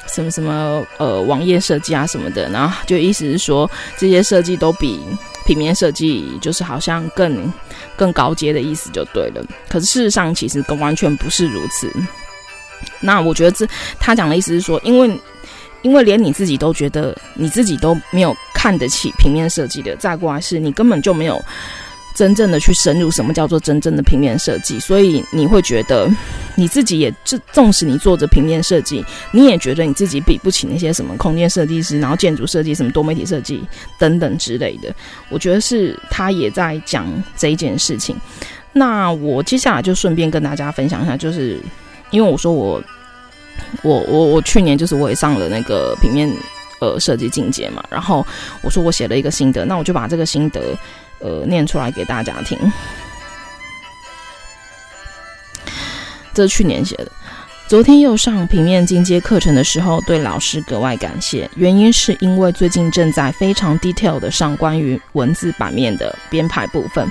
[0.07, 4.99] 什么什么呃网页设计啊什么的，然后就意思是说这些设计都比
[5.45, 7.51] 平面设计就是好像更
[7.95, 9.43] 更高阶的意思就对了。
[9.69, 11.91] 可是事实上其实更完全不是如此。
[12.99, 13.67] 那我觉得这
[13.99, 15.19] 他讲的意思是说，因为
[15.81, 21.39] 因为连你自己都觉得你自己都没有看得起平面设计的，再过来是你根本就没有
[22.15, 26.09] 真正的去深入什么叫做真正的平面设计，所以你会觉得
[26.55, 33.63] 你自己也这纵使你做着平面设计，你也觉得你自己比不起那些什么空间设计师，然后建筑设计、什么多媒体设计
[33.99, 34.91] 等等之类的。
[35.29, 37.05] 我觉得是他也在讲
[37.38, 38.15] 这一件事情。
[38.73, 41.61] 那我接下来就顺便跟大家分享一下，就是。
[42.12, 42.82] 因为我说我，
[43.82, 46.30] 我我我去年就是我也上了那个平面
[46.80, 48.26] 呃设计进阶嘛，然后
[48.62, 50.78] 我说我写了一个心得，那我就把这个心得
[51.20, 52.58] 呃念出来给大家听。
[56.34, 57.10] 这是去年写的，
[57.68, 67.10] 昨天又上平面进阶课程的时候，对老师格外感谢，原因是因为最近正在非常 detail 的上关于文字版面的编排部分，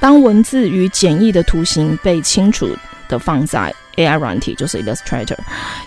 [0.00, 2.74] 当文字与简易的图形被清楚
[3.08, 5.38] 的放在 AI 软体就是 Illustrator，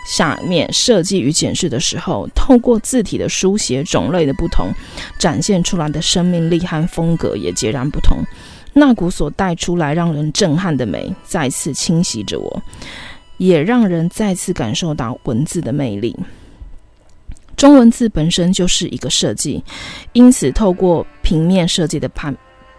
[0.05, 4.71] 下面设计与检视的时候，透过字体的书写种类的不同，
[5.19, 8.17] 展现出来的生命力和风格也截然不同。
[8.73, 12.61] 那股所带出来让人震撼的美，再次侵袭着我。
[13.37, 16.15] 也让人再次感受到文字的魅力。
[17.55, 19.63] 中文字本身就是一个设计，
[20.13, 22.33] 因此透过平面设计的排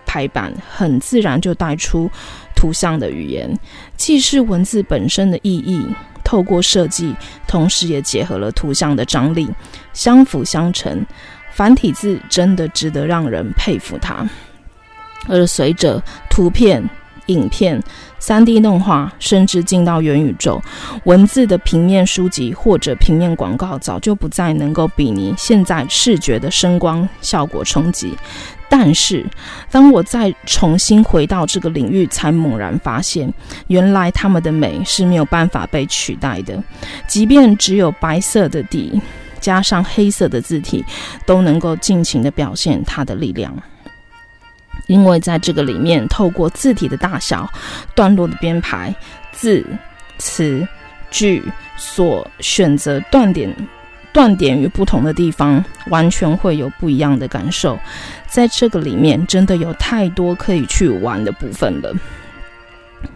[0.05, 2.11] 排版，很自然就带出
[2.59, 3.57] 图像的语言，
[3.97, 5.81] 既是文字本身的意义，
[6.25, 7.15] 透过设计，
[7.47, 9.49] 同时也结合了图像的张力，
[9.93, 11.07] 相辅相成。
[11.53, 14.29] 繁体字真的值得让人佩服它。
[15.29, 16.83] 而随着图片、
[17.27, 17.81] 影片、
[18.21, 20.61] 3D 动画，甚至进到元宇宙，
[21.05, 28.17] 文字的平面书籍或者平面广告，早就不再能够比拟现在视觉的声光效果冲击。
[28.69, 29.25] 但是，
[29.71, 33.33] 当我再重新回到这个领域，才猛然发现，
[33.69, 36.63] 原来他们的美是没有办法被取代的。
[37.07, 39.01] 即便只有白色的底，
[39.41, 40.85] 加上黑色的字体，
[41.25, 43.55] 都能够尽情地表现它的力量。
[44.87, 47.51] 因为在这个里面，透过字体的大小、
[47.95, 48.95] 段落的编排、
[49.33, 49.65] 字、
[50.19, 50.67] 词、
[51.11, 51.43] 句
[51.77, 53.55] 所选择断点、
[54.13, 57.79] 断点与不同的地方，完全会有不一样的感受。
[58.27, 61.95] 在这个里面，真的有太多可以去玩的部分了。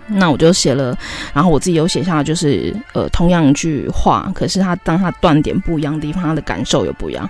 [0.06, 0.96] 那我就写了，
[1.32, 7.28] 然后我自己有写下，就是呃，同样一句话，可是它当它断点不一样的地方，它的感受又不一样。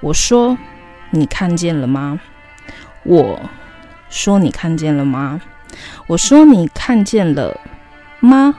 [0.00, 0.56] 我说
[1.10, 2.20] ：“你看见了吗？”
[3.04, 3.40] 我。
[4.12, 5.40] 说你看见了吗？
[6.08, 7.56] 我说你看见了
[8.18, 8.52] 吗？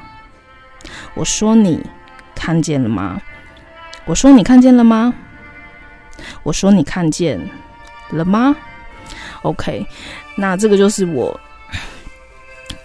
[1.14, 1.86] 我说你
[2.34, 3.20] 看见了吗？
[4.06, 5.14] 我说你看见了吗？
[6.44, 7.40] 我说你看见
[8.12, 8.56] 了吗
[9.44, 9.86] ？OK，
[10.36, 11.40] 那这个就是我。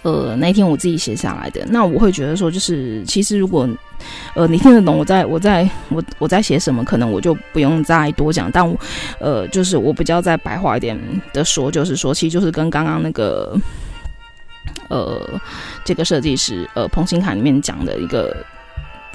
[0.03, 1.65] 呃，那天我自己写下来的。
[1.67, 3.67] 那我会觉得说，就是其实如果，
[4.35, 8.49] 呃，你听得懂我在我在我我在写什么，可能我就不用再多讲。
[8.49, 8.79] 但我，
[9.19, 10.97] 呃，就是我比较再白话一点
[11.33, 13.57] 的说，就是说，其实就是跟刚刚那个，
[14.87, 15.19] 呃，
[15.83, 18.33] 这个设计师呃彭新凯里面讲的一个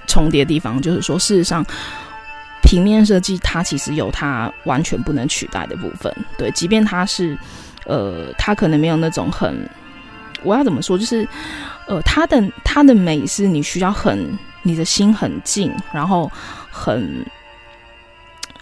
[0.07, 1.65] 重叠地方，就是说，事实上，
[2.63, 6.15] 平面设计它其实有它完全不能取代的部分。
[6.37, 7.37] 对，即便它是，
[7.87, 9.69] 呃，它可能没有那种很。
[10.45, 10.99] 我要怎么说？
[10.99, 11.27] 就是，
[11.87, 16.31] 呃，它的它的美是你需要很你的心很静，然后
[16.69, 17.25] 很，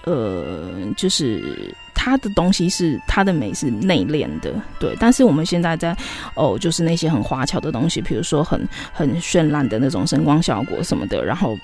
[0.05, 4.96] 呃，就是它的东西是它的美是内敛的，对。
[4.98, 5.94] 但是我们现在在
[6.34, 11.55] 哦，就是那些很花俏的东西，比如说很很绚烂的那种声光效果什么的，然后。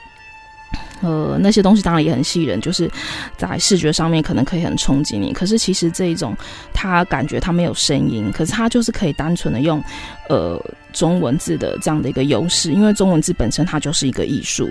[1.01, 2.91] 呃，那些东西当然也很吸引人，就是
[3.37, 5.32] 在视觉上面可能可以很冲击你。
[5.32, 6.34] 可是其实这一种，
[6.72, 9.82] 他感觉他没有声音，可是他就是可以单纯的用
[10.28, 10.61] 呃
[10.93, 14.70] 中文字的这样的一个优势，因为中文字本身它就是一个艺术。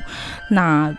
[0.49, 0.93] 那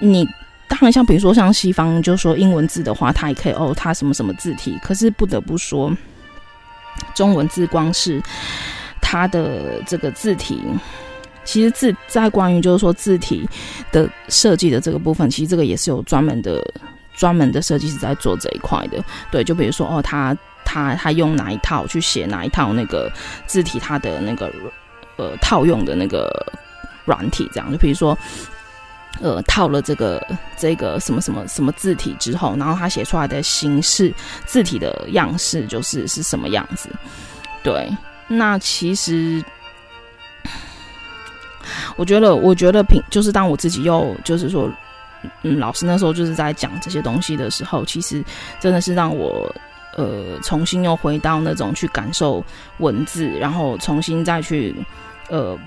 [0.00, 0.26] 你
[0.68, 4.78] 当然像比如说像西方就说英文字的话，它也可以哦，它什么什么字体。
[4.82, 5.92] 可是不得不说，
[7.14, 8.20] 中文字光是
[9.00, 10.62] 它的这个字体。
[11.44, 13.48] 其实字在关于就是说字体
[13.92, 16.60] 的设计的这个部分，其实这个也是有专门的
[17.14, 19.02] 专门的设计师在做这一块的。
[19.30, 23.08] 对，就比如说哦，他他他用哪一套去写哪一套那个
[23.46, 24.52] 字体，它的那个
[25.16, 26.28] 呃套用的那个
[27.04, 28.18] 软体，这样就比如说
[29.20, 30.24] 呃套了这个
[30.56, 34.12] 这个什么什么什么字体之后，然后他写出来的形式
[34.44, 36.88] 字体的样式就是是什么样子。
[37.62, 37.90] 对，
[38.28, 39.42] 那其实。
[41.96, 44.70] 我觉得，我觉得平就是当我自己又就是说，
[45.42, 48.24] 嗯，老师那时候就是在讲这些东西的时候，其实
[48.60, 49.52] 真的是让我
[49.96, 52.44] 呃重新又回到那种去感受
[52.78, 54.76] 文字，然后重新再去
[55.28, 55.58] 呃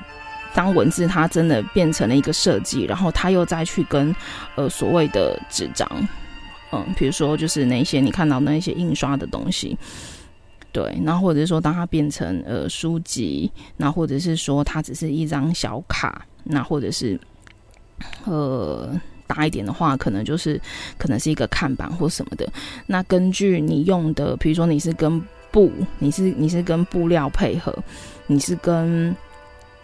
[0.54, 4.16] 当文字它真的变成了一个设计，然后它又再去跟
[4.56, 5.90] 呃所谓的纸张，
[6.72, 9.78] 嗯，比如说就是那些你看到那些印刷的东西。
[10.72, 17.20] 对，然后或者是说，当它变成呃书籍，那或者是说它只是一张小卡，那或者是
[18.26, 18.96] 呃
[19.26, 20.62] 大一点的话，可能就是
[20.96, 22.48] 可能是一个看板或什么的。
[22.86, 25.20] 那根据你用的，比如说你是跟
[25.50, 27.76] 布，你是你是跟布料配合，
[28.28, 29.16] 你是跟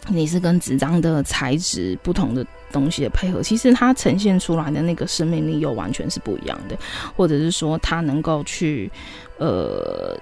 [0.08, 6.78] 你是跟纸张的材质不同的东西的配合，其实它呈现出来的那个生命力又完全是不一样的，
[7.16, 8.91] 或者是说它能够去
[9.38, 10.18] 呃。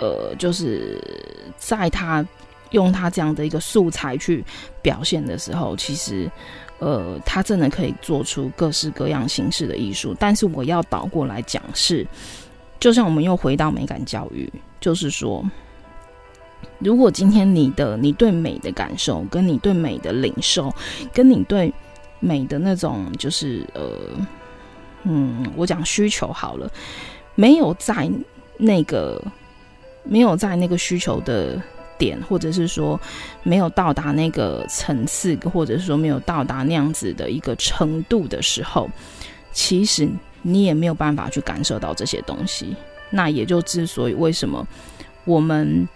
[0.00, 1.00] 呃，就是
[1.56, 2.26] 在他
[2.70, 4.44] 用他这样的一个素材去
[4.82, 6.28] 表现的时候，其实，
[6.80, 10.12] 呃，他真的可以做出各式各样形式的艺术。
[10.18, 12.04] 但是我要倒过来讲是，
[12.80, 15.48] 就像我们又回到美感教育，就是说，
[16.78, 20.74] 如果今天你的你对美的感受，跟你对美的领受，
[21.12, 21.72] 跟你对
[22.20, 23.90] 美的那种就是呃，
[25.04, 26.70] 嗯，我讲需求好了，
[27.34, 28.10] 没有在
[28.58, 29.22] 那个。
[30.06, 31.58] 没有在那个需求的
[31.96, 33.00] 点，或者是说
[33.42, 38.86] 没有到达那个层次，或者是说没有到达那样子的一个程度的时候，
[39.54, 40.06] 其实
[40.42, 42.76] 你也没有办法去感受到这些东西。
[43.08, 44.68] 那也就之所以为什么
[45.24, 45.88] 我们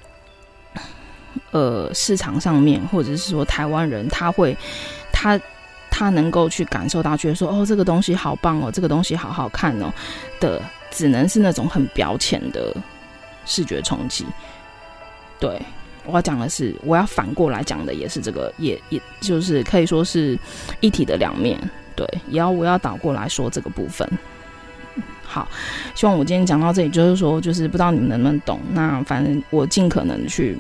[1.51, 4.57] 呃市场上面，或者是说台湾人他会
[5.13, 5.41] 他
[5.91, 9.93] 他能够去感受到，觉得说哦这个东西好棒哦，这个东西好好看哦
[10.41, 10.61] 的，
[10.91, 12.75] 只能是那种很表浅的
[13.47, 14.25] 视觉冲击。
[15.41, 15.61] 对，
[16.05, 20.39] 我要讲的是，我要反过来讲的也是这个，也也就是可以说是
[20.81, 21.59] 一体的两面。
[21.95, 24.09] 对，也要我要倒过来说这个部分。
[25.25, 25.47] 好，
[25.95, 28.61] 希望我今天讲到这里，就是说，就是不知道你们能不能懂。
[28.73, 30.57] 那反正我尽可能去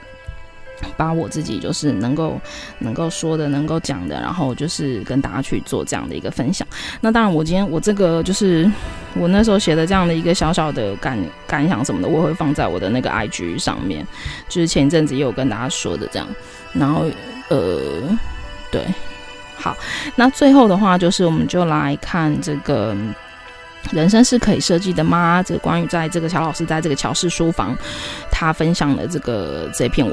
[0.96, 2.40] 把我自己就是能够
[2.78, 6.66] 能够说的、能够讲的，然后就是跟大家去做这样的一个分享。
[7.00, 8.70] 那当然，我今天我这个就是
[9.14, 14.06] 我那时候写的这样的一个小小的感感想什么的，我会放在我的那个 IG 上面，
[14.48, 16.28] 就是前一阵子也有跟大家说的这样。
[16.72, 17.06] 然后
[17.48, 18.02] 呃，
[18.70, 18.84] 对，
[19.56, 19.76] 好，
[20.16, 22.96] 那最后的话就是我们就来看这个。
[23.92, 25.42] 人生是可以设计的吗？
[25.42, 27.74] 这个关于在这个乔老师在这个乔氏书房，
[28.30, 30.04] 他分享的这个这篇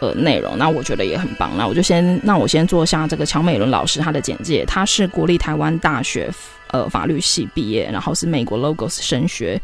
[0.00, 1.56] 呃内容，那我觉得也很棒。
[1.56, 4.64] 那我就先，那我先做下这个乔美伦老师他的简介。
[4.66, 6.30] 他是国立台湾大学
[6.68, 9.60] 呃法律系毕业，然后是美国 Logos 神学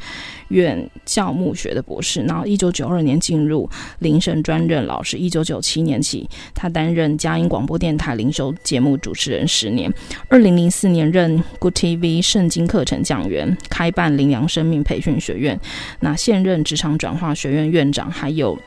[0.49, 2.23] 院教牧学的博士。
[2.23, 3.69] 然后一九九二年进入
[3.99, 9.93] 灵神专任老师，一九九七年起他担任佳音广播电台灵修节目主持人十年。
[10.29, 15.59] 二零零四年任 Good TV 圣经课程讲员，开办灵粮生命培训学院。
[16.01, 18.59] 那现任职场转化学院院长，还有。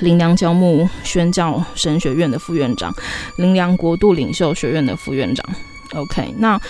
[0.00, 2.92] 林良教牧宣教神学院的副院长，
[3.38, 5.46] 林良国度领袖学院的副院长。
[5.94, 6.60] OK，那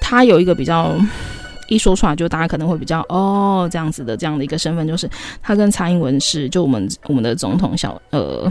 [0.00, 0.94] 他有一个比较
[1.68, 5.08] 一说出来就大家可能会比较哦这样子的这样的一个身份，就是
[5.42, 8.50] 他跟蔡英文是就我们我们的总统小呃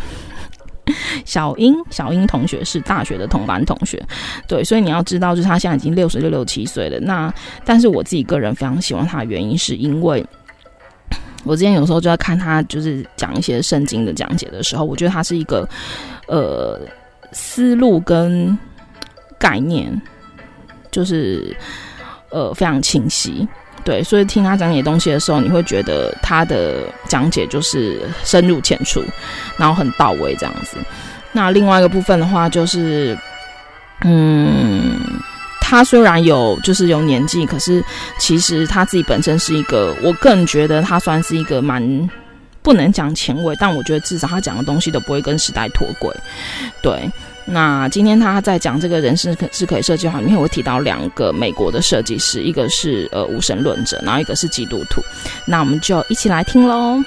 [1.26, 4.02] 小英小英同学是大学的同班同学，
[4.48, 7.00] 对，所以你要知道，就是他现在已经六十六六七岁了。
[7.02, 7.32] 那
[7.64, 10.26] 但是我自己个人非常喜欢他的原因，是因为。
[11.48, 15.68] 我之前有时候就在看他，就是讲一些圣经的讲解的时候，我觉得他是一个，
[16.28, 16.80] 呃，
[17.32, 18.58] 思路跟
[19.40, 20.00] 概念，
[20.92, 21.56] 就是
[22.30, 23.48] 呃非常清晰，
[23.84, 29.02] 对，所以听他讲解东西的时候，你会觉得他的讲解就是深入浅出，
[29.58, 30.78] 然后很到位这样子。
[31.32, 33.18] 那另外一个部分的话，就是，
[34.02, 35.00] 嗯。
[35.70, 37.84] 他虽然有就是有年纪，可是
[38.18, 42.10] 其实他自己本身是一个，我个人觉得他算是一个蛮
[42.62, 46.10] 不能讲前卫，但我觉得至少他讲的东西都不会跟时代脱轨。
[46.82, 47.12] 对，
[47.44, 55.02] 那今天他在讲这个人是可是可以设计好，里面我提到两个美国的设计师，一个是呃无神论者，然后一个是基督徒。
[55.46, 57.04] 那我们就一起来听喽。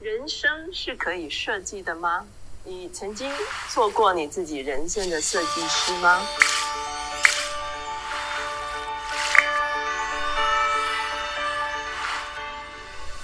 [0.00, 2.24] 人生是可以设计的吗？
[2.64, 3.28] 你曾经
[3.74, 6.22] 做过你自己人生的设计师吗？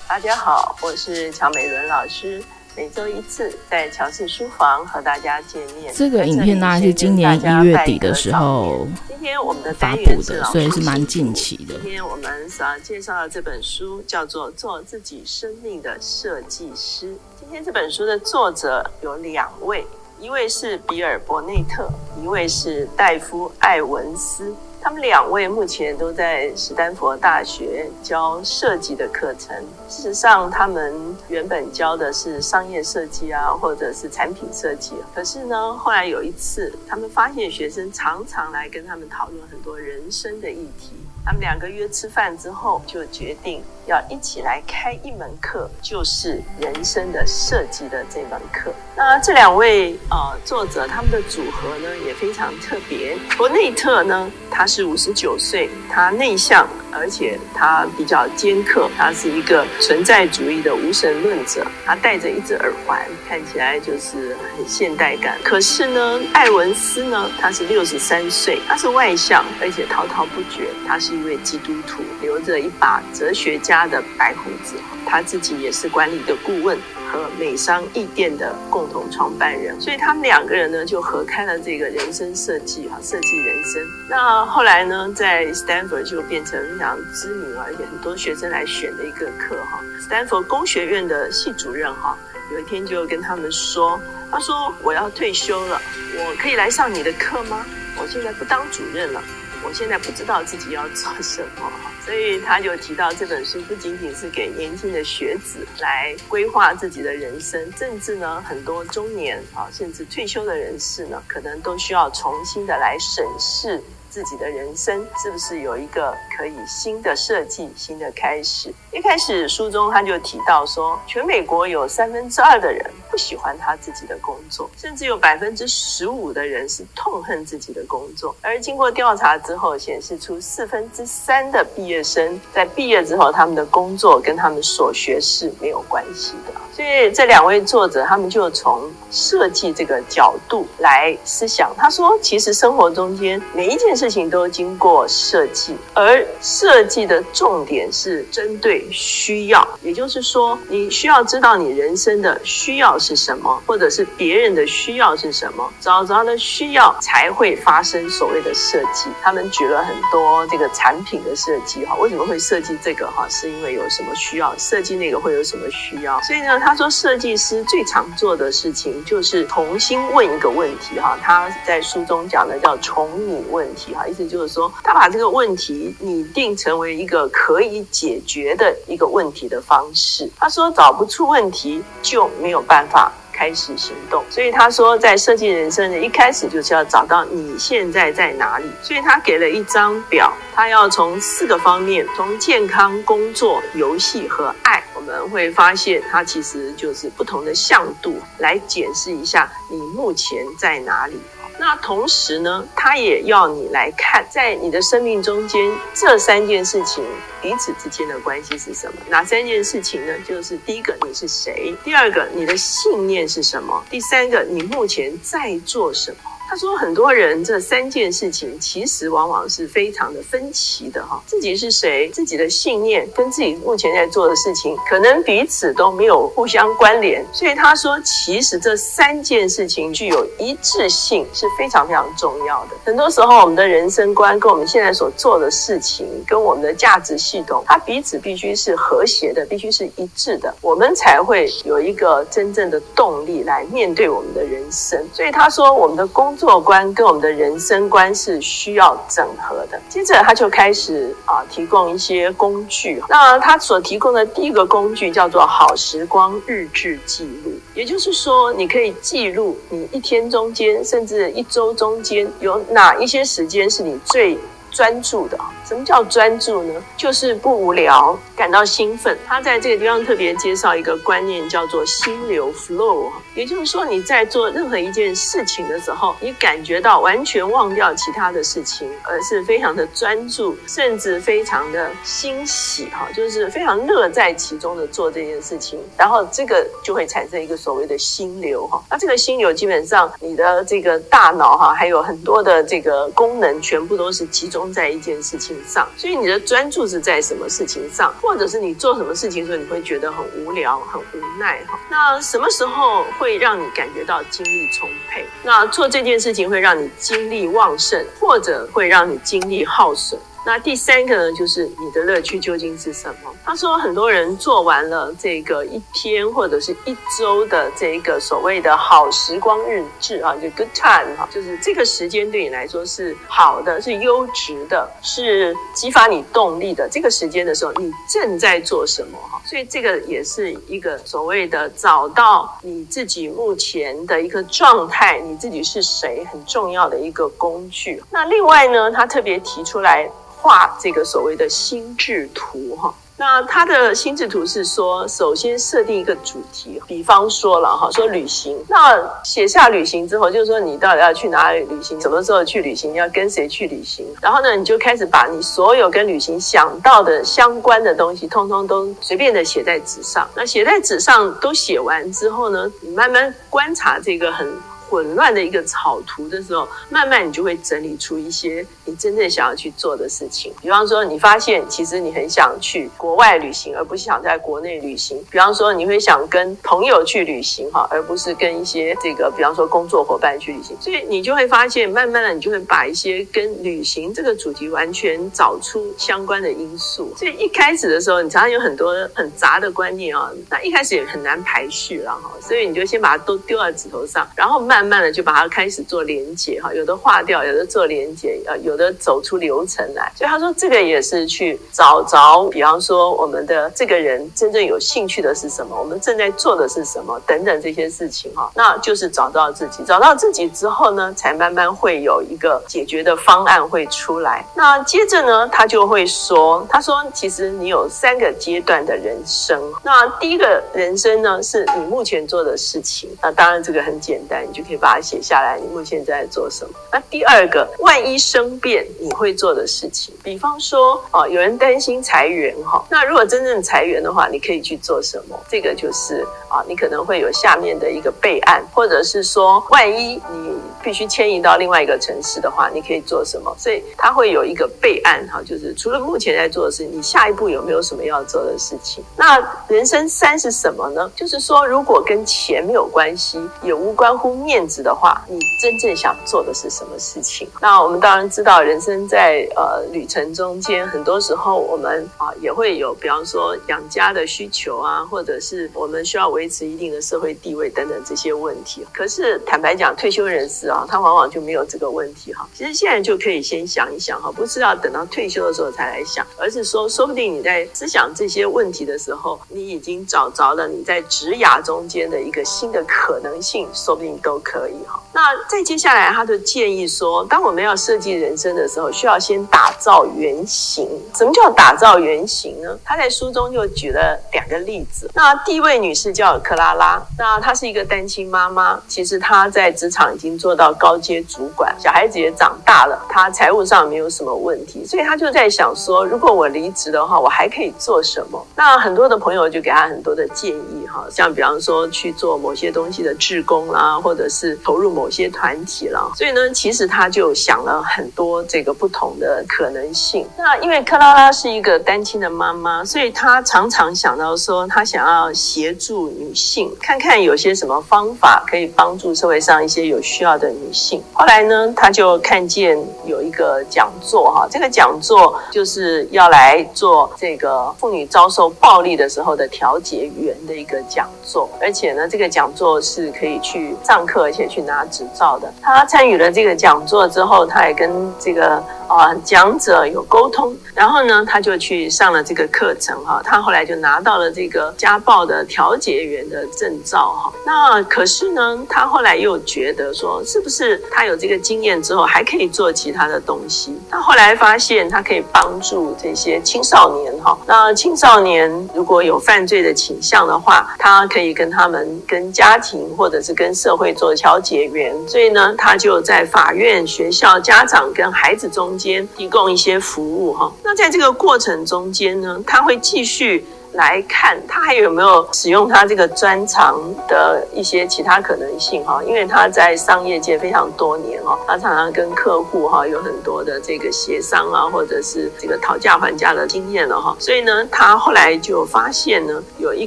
[0.09, 2.43] 大家好，我是乔美伦老师。
[2.79, 5.93] 每周一次在乔氏书房和大家见面。
[5.93, 11.75] 这个影片呢是今年一月底的时候，今天我们的发布的，所以是蛮近期的。
[11.83, 17.15] 今天我们所要介绍的这本书叫做《做自己生命的设计师》。
[17.41, 19.85] 今天这本书的作者有两位，
[20.21, 21.91] 一位是比尔·伯内特，
[22.23, 24.55] 一位是戴夫·艾文斯。
[24.81, 29.55] 他们两位目前都在史丹佛大学教设计的课程。
[29.89, 30.95] 事实上，他们
[31.29, 34.93] 原本教的是商业设计啊，或者是产品设计。
[35.15, 40.93] 可是呢，后来有一次，他们发现学生常常来跟他们讨论很多人生的议题。
[41.27, 48.73] 他们两个约吃饭之后，就决定要一起来开一门课，就是人生的设计的这门课。
[48.97, 53.15] 那这两位呃作者，他们的组合呢也非常特别。
[53.37, 61.67] 伯内特呢，他是五十九岁，他内向，而且他比较尖刻，他是一个存在主义的无神论者。
[61.85, 65.37] 他戴着一只耳环，看起来就是很现代感。
[65.45, 70.69] 可是呢，艾文斯呢，他是六十三岁，他是外向，而且滔滔不绝。
[70.87, 71.19] 他是。
[71.19, 76.79] 一位基督徒，留着一把哲学家的白胡子，他自己也是管理的顾问
[77.11, 83.83] 和美商艺店的共同创办人，所以他们两个人呢就合开了这个人生设计哈，设计人生。
[84.09, 89.83] 那后来呢，在 Stanford 就变成非常知名，而且很多学生来选的一个课哈。
[90.01, 92.17] 斯坦福工学院的系主任哈，
[92.53, 94.01] 有一天就跟他们说，
[94.31, 95.83] 他说我要退休了，
[96.17, 97.67] 我可以来上你的课吗？
[98.01, 99.21] 我现在不当主任了。
[99.65, 101.69] 我现在不知道自己要做什么，
[102.07, 113.83] 所以他就提到这本书不仅仅是给年轻的学子来规划自己的人生，甚至呢，很多中年啊，甚至退休的人士呢，可能都需要重新的来审视。
[114.11, 118.73] 自己的人生是不是有一个可以新的设计、新的开始？
[118.93, 128.35] 一开始书中他就提到说，全美国有三分之二的人不喜欢他自己的工作，甚至有百分之十五的人是痛恨自己的工作。
[128.41, 136.53] 而经过调查之后，显示出四分之三的毕业生在毕业之后，他们的工作跟他们所学是没有关系的。
[136.75, 141.75] 所以这两位作者他们就从设计这个角度来思想。
[141.77, 159.11] 他说，其实生活中间每一件事情都经过设计，而设计的重点是针对需要，也就是说，你需要知道你人生的需要是什么，或者是别人的需要是什么，找着了需要才会发生所谓的设计。
[159.21, 163.27] 他们举了很多这个产品的设计哈，为什么会设计这个哈？
[163.29, 166.21] 是因为有什么需要，设计那个会有什么需要？
[166.23, 171.19] 所以呢，他说设计师最常做的事情就是重新问一个问题哈。
[171.21, 174.19] 他在书中讲的叫重拟问题哈，意思。
[174.29, 180.29] 就是说，他把这个问题拟定成为一个可以解决的一个问题的方式。
[180.37, 184.23] 他说，找不出问题就没有办法开始行动。
[184.29, 188.67] 所以他说，在设计人生的一开始就是要找到你现在在哪里。
[188.83, 201.19] 所以他给了一张表，他要从四个方面，从健康、工作、游戏和爱，我们会发现它其实就是不同的向度来检视一下你目前在哪里。
[201.59, 205.61] 那同时呢，他也要你来看，在你的生命中间，
[205.93, 207.05] 这三件事情
[207.43, 209.01] 彼此之间的关系是什么？
[209.09, 210.15] 哪三件事情呢？
[210.27, 216.31] 就是第一个，你是谁；第二个，你的信念是什么；第三个，你目前在做什么。
[216.49, 221.23] 他说，很多人这三件事情其实往往是非常的分歧的哈。
[221.27, 227.23] 自己是谁，自己的信念跟自己目前在做的事情，可能彼此都没有互相关联。
[227.35, 232.71] 所以他说，其实这三件事情具有一致性是非常非常重要的。
[232.83, 245.07] 很多时候，我们的人生观跟我们现在所做的事情，跟我们的价值系统，它彼此必须是和谐的，必须是一致的，我们才会有一个真正的动力来面对我们的人生。
[245.13, 249.79] 所以他说，我们的工作观跟我们的人生观是需要整合的。
[249.89, 253.03] 接着他就开始啊提供一些工具。
[253.09, 264.39] 那他所提供的第一个工具叫做好时光日志记录，也就是说，你可以记录你一天中间，甚至一周中间有哪一些时间是你最
[264.79, 265.37] 专注的。
[265.67, 266.73] 什么叫专注呢？
[266.97, 269.19] 就是不无聊，感到兴奋。
[269.27, 273.11] 他在这个地方特别介绍一个观念，叫做心流 flow。
[273.35, 285.81] 也就是说，你在做任何一件事情的时候，你感觉到完全忘掉其他的事情，而是非常的专注，甚至非常的欣喜，哈，就是非常乐在其中的做这件事情。
[285.97, 288.81] 然后这个就会产生一个所谓的心流，哈。
[288.89, 301.79] 那这个心流基本上，你的这个大脑，哈，还有很多的这个功能，全部都是集中在一件事情上，所以你的专注是在什么事情上，或者是你做什么事情的时候，你会觉得很无聊、很无奈哈。
[301.91, 305.27] 那什么时候会让你感觉到精力充沛？
[305.43, 310.19] 那做这件事情会让你精力旺盛，或者会让你精力耗损？
[310.49, 313.31] 那第三个呢，就是你的乐趣究竟是什么？
[313.45, 326.89] 他说，很多人做完了这个一天或者是一周的这个所谓的好时光日志啊，就 good time 哈，就是这个时间对你来说是好的，是优质的，是激发你动力的。
[326.91, 329.39] 这个时间的时候，你正在做什么哈？
[329.45, 338.03] 所以这个也是一个所谓的找到你自己目前的一个状态，你自己是谁很重要的一个工具。
[338.11, 340.11] 那另外呢，他特别提出来。
[340.41, 360.29] 画这个所谓的心智图哈，那他的心智图是说，首先设定一个主题，比方说了哈，说旅行，那写下旅行之后，就是说你到底要去哪里旅行，什么时候去旅行，要跟谁去旅行，然后呢，你就开始把你所有跟旅行想到的相关的东西，通通都随便的写在纸上。
[360.37, 364.49] 那写在纸上都写完之后呢，你慢慢观察这个很。
[364.89, 370.53] 混乱的一个草图的时候，慢慢你就会整理出一些你真正想要去做的事情。
[370.63, 375.23] 比方说，你发现其实你很想去国外旅行，而不是想在国内旅行。
[375.31, 380.75] 比方说，你会想跟朋友去旅行哈，而不是跟一些这个，比方说工作伙伴去旅行。
[380.81, 387.13] 所以你就会发现，慢慢的你就会把一些跟旅行这个主题完全找出相关的因素。
[387.15, 392.31] 所以一开始的时候，你常常有很多很杂的观念啊，那一开始也很难排序了哈。
[392.41, 394.78] 所以你就先把它都丢在纸头上，然后慢。
[394.79, 400.13] 慢慢的就把它开始做连接哈，有的划掉，有的做连接，呃，有的走出流程来。
[400.17, 414.47] 所以他说这个也是去找着，比方说我们的这个人真正有兴趣的是什么，我们正在做的是什么等等这些事情哈，那就是找到自己，找到自己之后呢，才慢慢会有一个解决的方案会出来。
[414.55, 426.71] 那接着呢，他就会说，他说其实你有三个阶段的人生，那第一个人生呢，是你目前做的事情，那当然这个很简单，你就可以把它写下来，你目前在做什么。
[426.93, 435.39] 那第二个，万一生变，你会做的事情，比方说哦，有人担心裁员哈，那如果真正裁员的话，你可以去做什么？
[435.49, 440.55] 这个就是啊，你可能会有下面的一个备案，或者是说，万一你
[440.89, 443.55] 必须迁移到另外一个城市的话，你可以做什么？
[443.59, 449.05] 所以它会有一个备案哈，就是除了目前在做的事情，你下一步有没有什么要做的事情？
[449.15, 451.13] 那人生三是什么呢？
[451.15, 457.47] 就是说，如果跟钱没有关系，也无关乎面子的话，你真正想做的是什么事情？
[457.61, 468.87] 那我们当然知道，人生在呃旅程中间，很多时候我们啊也会有，比方说养家的需求啊，或者是我们需要维持一定的社会地位等等这些问题。
[468.91, 472.49] 可是坦白讲，退休人士啊，他往往就没有这个问题哈。
[472.55, 485.01] 其实现在就可以先想一想哈，不是要等到退休的时候才来想，而是说，说不定你在思想这些问题的时候，你已经找着了你在职涯中间的一个新的可能性，说不定都可以哈。
[485.13, 490.89] 那再接下来，他的建议说，当我们要设计人生的时候，需要先打造原型。
[491.15, 492.79] 什么叫打造原型呢？
[492.85, 495.11] 他在书中就举了两个例子。
[495.15, 508.45] 那第一位女士叫克拉拉，那她是一个单亲妈妈，其实她在职场已经做到高阶主管，小孩子也长大了，他财务上没有什么问题，所以他就在想说，如果我离职的话，我还可以做什么？
[508.57, 516.11] 那很多的朋友就给他很多的建议哈，像比方说去做某些东西的志工啦，或者是投入某些团体啦。
[516.17, 520.27] 所以呢，其实他就想了很多这个不同的可能性。
[520.37, 531.03] 那因为克拉拉是一个单亲的妈妈，所以她常常想到说，她想要协助女性，看看有些什么方法可以帮助社会上一些有需要的女性。
[531.13, 545.53] 后来呢，她就看见有一个讲座哈，这个讲座就是要来做这个妇女遭受暴力的时候的调解员的一个讲座，而且呢，这个讲座是可以去上课，而且去拿执照的。
[545.63, 548.63] 她参与了这个讲座之后，她也跟这个。
[548.89, 557.31] 啊，讲者有沟通，然后呢，他就去上了这个课程哈，他后来就拿到了这个家暴的调解员的证照哈。
[557.45, 563.77] 那可是呢，他后来又觉得说，是不是他有这个经验之后，还可以做其他的东西？
[563.91, 567.37] 他后来发现，他可以帮助这些青少年哈。
[567.45, 574.95] 那青少年如果有犯罪的倾向的话，他可以跟他们、跟家庭或者是跟社会做调解员。
[575.09, 583.45] 所以呢，他就在法院、学校、家长跟孩子中间提供一些服务哈，那在这个过程中间呢，他会继续。
[583.73, 599.87] 来看他还有没有使用他这个专长的一些其他可能性哈，因为他在商业界非常多年哈，他常常跟客户哈有很多的这个协商啊，或者是这个讨价还价的经验了哈，所以呢，他后来就发现呢，有一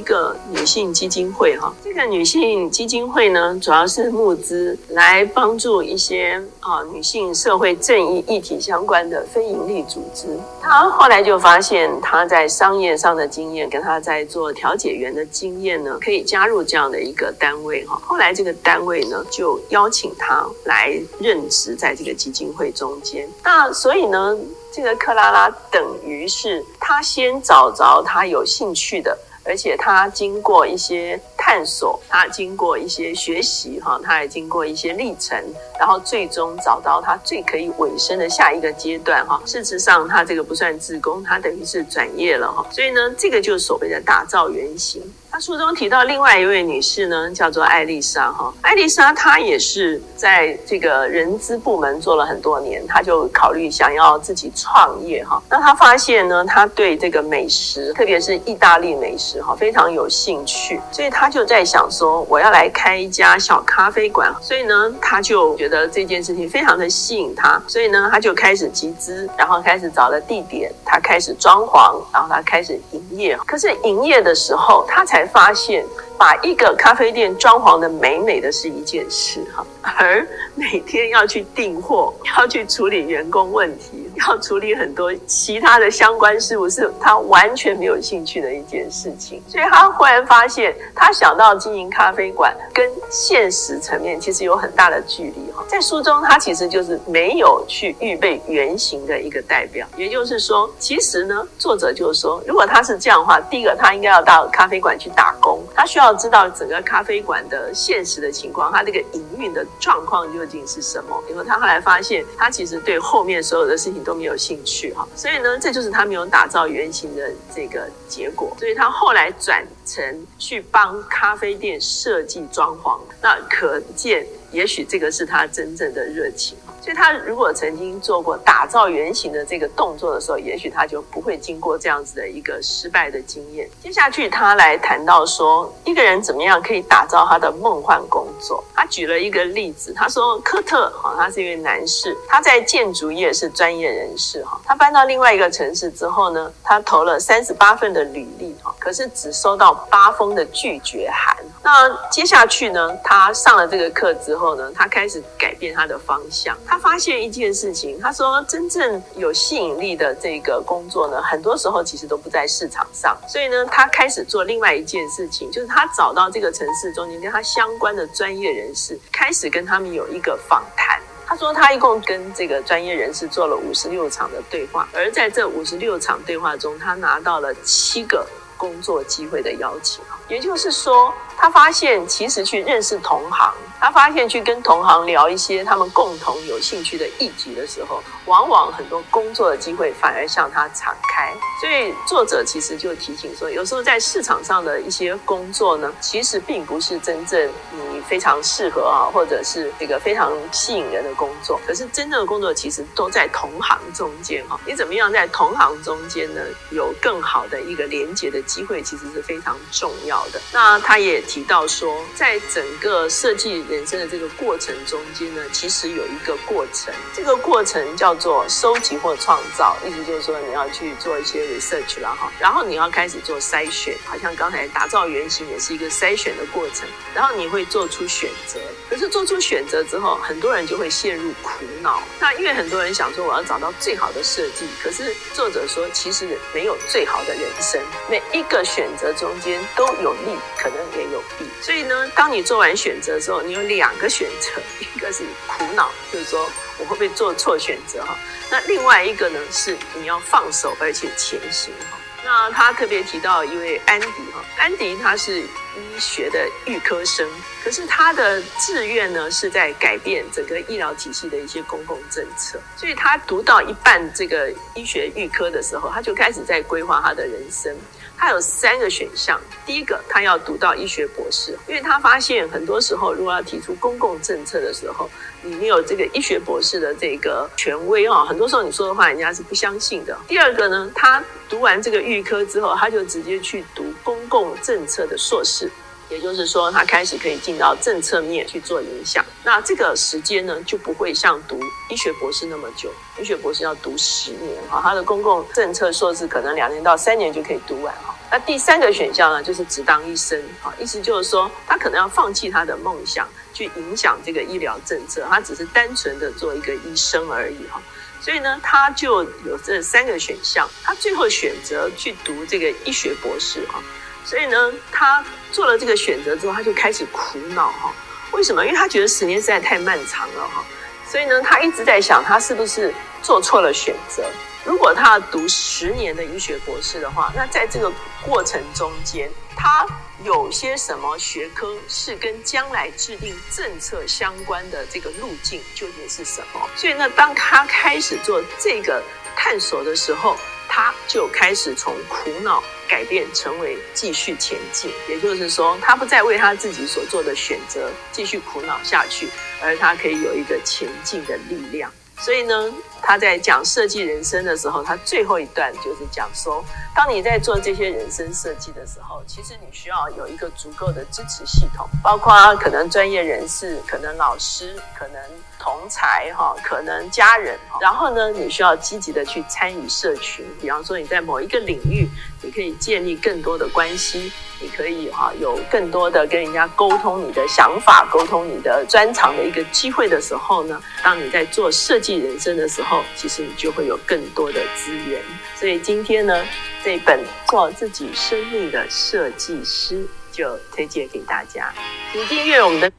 [0.00, 10.38] 个女性基金会哈，这个女性基金会呢，主要是募资来帮助一些啊女性社会正义议题相关的非营利组织。
[10.60, 18.00] 他后来就发现他在商业上的经验跟他在做调解员的经验呢，可以加入这样的一个单位哈。
[18.04, 23.28] 后来这个单位呢，就邀请他来任职在这个基金会中间。
[23.42, 24.36] 那所以呢，
[24.72, 29.18] 这个克拉拉等于是他先找着他有兴趣的。
[29.44, 35.36] 而且他经过一些探索，他经过一些学习，哈，他也经过一些历程，
[35.78, 39.40] 然后最终找到他最可以尾声的下一个阶段，哈。
[39.44, 42.66] 事实上，他这个不算自宫，他等于是转业了，哈。
[42.70, 45.02] 所以呢，这个就是所谓的大造原型。
[45.32, 48.52] 他书中提到另外一位女士呢，叫做艾丽莎哈。
[48.60, 55.42] 艾丽莎她也是在这个人资部门做了很多年，她就考虑想要自己创业哈。
[55.48, 64.30] 那她发现呢，她对这个美食，特别是意大利美食哈，非常有兴趣，所以她就在想说，我要来开一家小咖啡馆。
[64.42, 73.34] 所以呢，她就觉得这件事情非常的吸引她，所以呢，她就开始集资，然后开始找了地点，她开始装潢，然后她开始营业。
[73.46, 75.84] 可是营业的时候，她才发现，
[76.18, 79.64] 把一个咖啡店装潢的美美的是一件事哈，
[79.98, 89.42] 而每天要去订货， 要去处理员工问题，要处理很多其他的相关事务，是他完全没有兴趣的一件事情。
[89.48, 95.64] 所以他忽然发现，他想到经营咖啡馆跟现实层面其实有很大的距离哈。
[95.68, 111.22] 在书中，他其实就是没有去预备原型的一个代表，也就是说，其实呢，作者就是说，如果他是这样的话，第一个他应该要到咖啡馆去打工，他需要知道整个咖啡馆的现实的情况，他这个营运的状况究竟是什么。
[111.28, 118.54] 因为他后来发现，他其实对后面所有的事情都没有兴趣哈，所以呢，这就是他没有打造原型的这个结果。
[118.58, 126.56] 所以他后来转成去帮咖啡店设计装潢，那可见，也许这个是他真正的热情。
[126.82, 133.70] 所以他如果曾经做过打造原型的这个动作的时候，也许他就不会经过这样子的一个失败的经验。
[133.80, 138.64] 接下去他来谈到说，一个人怎么样可以打造他的梦幻工作。
[138.74, 144.60] 他举了一个例子，他说科特哈，他是一位男士，他在建筑业是专业人士哈。
[144.64, 151.36] 他搬到另外一个城市之后呢，他投了三十八份的履历哈，可是只收到八封的拒绝函。
[151.62, 156.56] 那接下去呢，他上了这个课之后呢，他开始改变他的方向。
[156.72, 163.14] 他发现一件事情，他说真正有吸引力的这个工作呢，很多时候其实都不在市场上。
[163.28, 170.98] 所以呢，他开始做另外一件事情，就是他找到这个城市中间跟他相关的专业人士，开始跟他们有一个访谈。
[171.26, 180.02] 他说他一共跟这个专业人士做了五十六场的对话，而在这五十六场对话中，他拿到了七个工作机会的邀请。
[180.32, 183.52] 也就是说，他发现其实去认识同行。
[183.78, 191.34] 他发现去跟同行聊一些他们共同有兴趣的议题的时候，往往很多工作的机会反而向他敞开。
[191.60, 201.60] 所以作者其实就提醒说，有时候在市场上的一些工作呢，其实并不是真正你非常适合啊，或者是这个非常吸引人的工作。
[201.66, 204.58] 可是真正的工作其实都在同行中间哈。
[204.64, 210.40] 你怎么样在同行中间呢，有更好的一个连接的机会，其实是非常重要的。
[210.52, 213.62] 那他也提到说，在整个设计。
[213.68, 228.58] 人生的这个过程中间呢，其实有一个过程，这个过程叫做收集或创造，意思就是说你要去做一些 research 了哈，然后你要开始做筛选，好像刚才打造原型也是一个筛选的过程，然后你会做出选择，
[228.88, 232.02] 可是做出选择之后，很多人就会陷入苦恼。
[232.18, 241.46] 那因为很多人想说我要找到最好的设计，可是作者说其实没有最好的人生，每一个选择中间都有利，可能也有弊。
[241.62, 244.60] 所以呢，当你做完选择之后，你有两个选择，
[244.94, 248.16] 一个是苦恼，就是说我会不会做错选择哈。
[248.50, 251.98] 那另外一个呢，是你要放手而且前行哈。
[252.24, 257.28] 那他特别提到一位安迪哈，安迪他是医学的预科生，
[257.64, 267.76] 可是他的志愿呢是在改变整个医疗体系的一些公共政策，所以他读到一半这个医学预科的时候，他就开始在规划他的人生。
[268.22, 275.10] 他有三个选项，第一个，他要读到医学博士，因为他发现很多时候，如果要提出公共政策的时候，
[275.42, 280.16] 你没有这个医学博士的这个权威啊，很多时候你说的话，人家是不相信的。
[280.28, 285.68] 第二个呢，他读完这个预科之后，他就直接去读公共政策的硕士。
[286.08, 289.24] 也就是说，他开始可以进到政策面去做影响。
[289.42, 291.58] 那这个时间呢，就不会像读
[291.88, 292.92] 医学博士那么久。
[293.18, 298.11] 医学博士要读十年哈，他的公共政策硕士可能两年到三年就可以读完哈。
[298.32, 307.78] 那第三个选项呢，就是只当医生哈，意思就是说，他可能要放弃他的梦想，去影响这个医疗政策，他只是单纯的做一个医生而已哈。
[308.22, 313.78] 所以呢，他就有这三个选项，他最后选择去读这个医学博士哈。
[314.24, 317.92] 所以呢，他做了这个选择之后，他就开始苦恼哈。
[318.32, 318.64] 为什么？
[318.64, 320.64] 因为他觉得十年实在太漫长了哈。
[321.12, 322.90] 所以呢，他一直在想，他是不是
[323.22, 324.24] 做错了选择？
[324.64, 327.92] 如果他读十年的医学博士的话，那在这个
[328.24, 329.86] 过程中间，他
[330.24, 336.66] 有些什么学科是跟将来制定政策相关的这个路径究竟是什么？
[336.76, 339.02] 所以呢，当他开始做这个
[339.36, 340.36] 探索的时候，
[340.68, 349.28] 他就开始从苦恼改变成为继续前进，也就是说，他不再为他自己所做的选择继续苦恼下去，
[349.62, 351.90] 而他可以有一个前进的力量。
[352.18, 352.72] 所以呢，
[353.02, 365.20] 他在讲设计人生的时候，他最后一段就是讲说，当你在做这些人生设计的时候，其实你需要有一个足够的支持系统，包括可能专业人士、可能老师、可能。
[365.64, 370.44] 同才哈，可能家人，然后呢，你需要积极的去参与社群。
[370.60, 372.08] 比方说，你在某一个领域，
[372.42, 374.30] 你可以建立更多的关系，
[374.60, 385.22] 你可以哈有更多的跟人家沟通你的想法、沟通你的专长的一个机会的时候呢，当你在做设计人生的时候，其实你就会有更多的资源。
[385.54, 386.44] 所以今天呢，
[386.84, 391.72] 这本做自己生命的设计师就推荐给大家，
[392.12, 392.90] 请订阅我们的。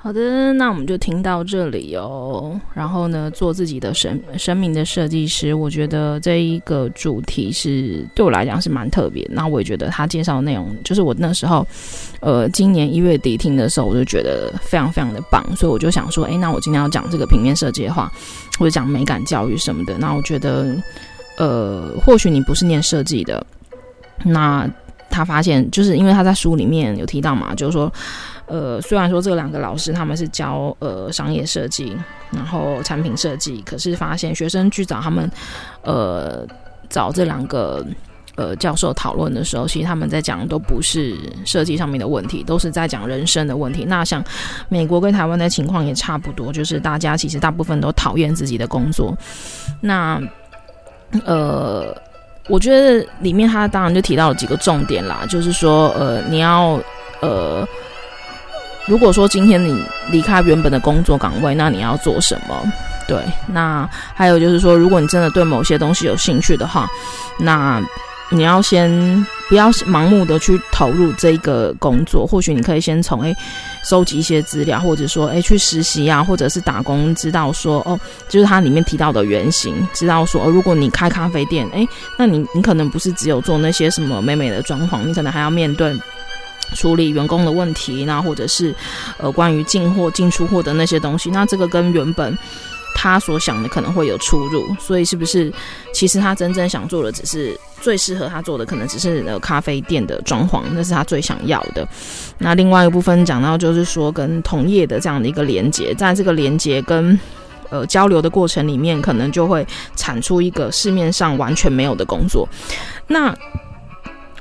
[0.00, 2.58] 好的，那我们就听到这里哦。
[2.72, 9.26] 然后呢，做自己的生生命的设计师，我觉得这一个主题是对我来讲是蛮特别。
[9.28, 11.66] 那我也觉得他介绍的内容，就是我那时候，
[12.20, 15.44] 呃，今年一月底听的时候，我就觉得非常非常的棒。
[15.56, 18.10] 所以我就想说，诶，那我今天要讲这个平面设计的话，
[18.56, 20.76] 或者讲美感教育什么的，那我觉得，
[21.38, 23.44] 呃，或许你不是念设计的，
[24.24, 24.70] 那
[25.10, 27.92] 他发现，就是因为他在书里面有提到嘛，就是说。
[28.48, 31.94] 呃，虽然说这两个老师他们是教呃商业设计，
[32.30, 35.30] 然后产品设计，可是发现学生去找他们，
[35.82, 36.46] 呃，
[36.88, 37.84] 找这两个
[38.36, 43.84] 呃教授讨论的时候，其实他们在讲都不是设计上面的问题，都是在讲人生的问题。
[43.84, 44.24] 那像
[44.70, 49.14] 美国跟台湾的情况也差不多，就是大家其实大部分都讨厌自己的工作。
[49.82, 50.18] 那
[51.26, 51.94] 呃，
[52.48, 56.80] 我觉得里面他当然就提到了几个重点啦，就是说呃，你要
[57.20, 57.68] 呃。
[58.88, 62.72] 如果说今天你离开原本的工作岗位，那你要做什么？
[63.06, 66.88] 对，那还有就是说，如果你真的对某些东西有兴趣的话，
[67.38, 67.82] 那
[68.30, 72.26] 你要先不要盲目的去投入这个工作。
[72.26, 73.34] 或许你可以先从诶
[73.82, 85.98] 收集一些资料，或者说诶去实习啊，或者是打工，知道说哦，就是它里面提到的原型，知道说哦，如果你开咖啡店，诶，那你你可能不是只有做那些什么美美的装潢，你可能还要面对。
[86.74, 88.74] 处理员工的问题，那或者是
[89.18, 92.36] 呃关于进货、进出货的那些东西，那这个跟原本
[92.94, 95.52] 他所想的可能会有出入，所以是不是
[95.92, 101.86] 其实他真正想做的，只是最适合他做的，可能只是呃咖啡店的装潢，那是他最想要的。
[102.38, 107.18] 那另外一个部分讲到就是说跟同业的这样的一个连接，在这个连接跟
[107.70, 109.64] 呃交流的过程里面，可能就会
[109.94, 112.48] 产出一个市面上完全没有的工作。
[113.06, 113.32] 那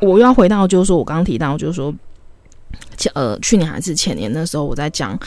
[0.01, 1.93] 我要回到就是说我刚刚提到就是说。
[3.13, 5.17] 呃，去年还是前年的时候，我在讲，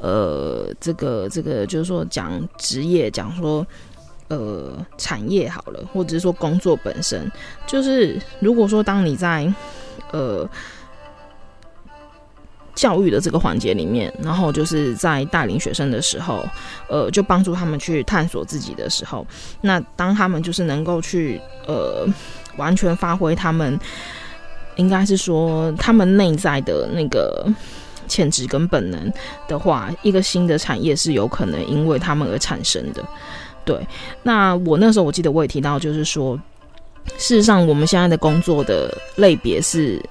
[0.00, 3.66] 呃，这个这个就是说讲职业，讲说
[4.28, 7.30] 呃产业好了，或者是说工作本身，
[7.66, 9.52] 就是如果说当你在
[10.12, 10.48] 呃
[12.74, 16.42] 教育的这个环节里面，然后就是在带领学生的时候，
[16.88, 19.26] 呃，就帮助他们去探索自己的时候，
[19.60, 22.06] 那当他们就是能够去呃
[22.56, 23.78] 完全发挥他们。
[24.80, 27.46] 应该是说，他们内在的那个
[28.08, 29.12] 潜质跟本能
[29.46, 33.04] 的话，一个新的产业是有可能因为他们而产生的。
[33.64, 33.86] 对，
[34.22, 36.34] 那我那时候我记得我也提到，就是说，
[37.18, 40.02] 事实上我们现在的工作的类别是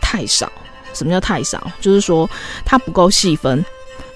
[0.00, 0.50] 太少。
[0.92, 1.70] 什么叫太少？
[1.80, 2.28] 就是说
[2.64, 3.64] 它不够细分。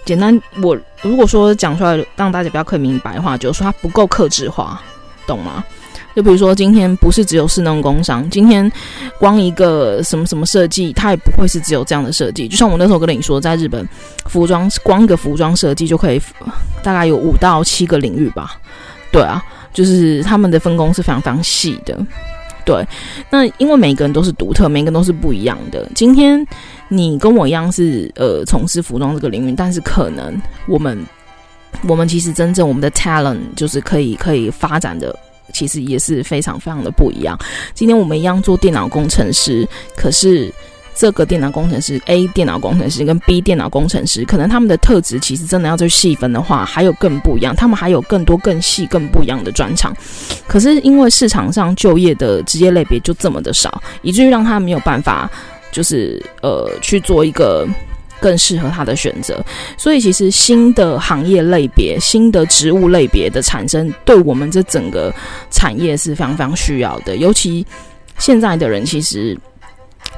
[0.05, 4.83] 简单，我如果说讲出来让大家比较可以明白的话，就是说它不够克制化，
[5.27, 5.65] 懂吗？
[6.15, 8.71] 就比如说，今天不是只有市农工商，今天
[9.19, 12.47] 光一个什么什么设计，它也不会是只有这样的设计。
[12.47, 13.87] 就像我那时候跟你说，在日本，
[14.27, 16.21] 服装光一个服装设计就可以
[16.83, 18.53] 大概有五到七个领域吧。
[19.11, 21.99] 对啊，就是他们的分工是非常非常细的。
[22.65, 22.87] 对，
[23.29, 25.87] 那因为每个人都是独特，每个人都是不一样的。
[25.95, 26.45] 今天
[26.89, 30.99] 你跟我一样是呃从事服装这个领域，但是可能我们
[31.87, 35.15] 我们其实真正我们的 talent 就是可以可以发展的。
[35.55, 37.39] 其实也是非常非常的不一样。
[37.73, 40.53] 今天我们一样做电脑工程师，可是
[40.95, 47.57] 这个电脑工程师 A 电脑工程师跟 B 电脑工程师，可能他们的特质其实真的要再细分的话，还有更不一样。
[47.57, 49.95] 他们还有更多更细、更不一样的专长。
[50.47, 55.31] 可是因为市场上就业的职业类别就这么的少，以至于让他没有办法，
[55.73, 57.67] 就是呃去做一个。
[58.25, 59.45] 更适合他的选择，
[59.77, 65.13] 所以其实新的行业类别、新的职务类别的产生，对我们这整个
[65.51, 67.19] 产业是非常非常需要的。
[67.19, 67.67] 尤其
[68.19, 69.39] 现在的人，其实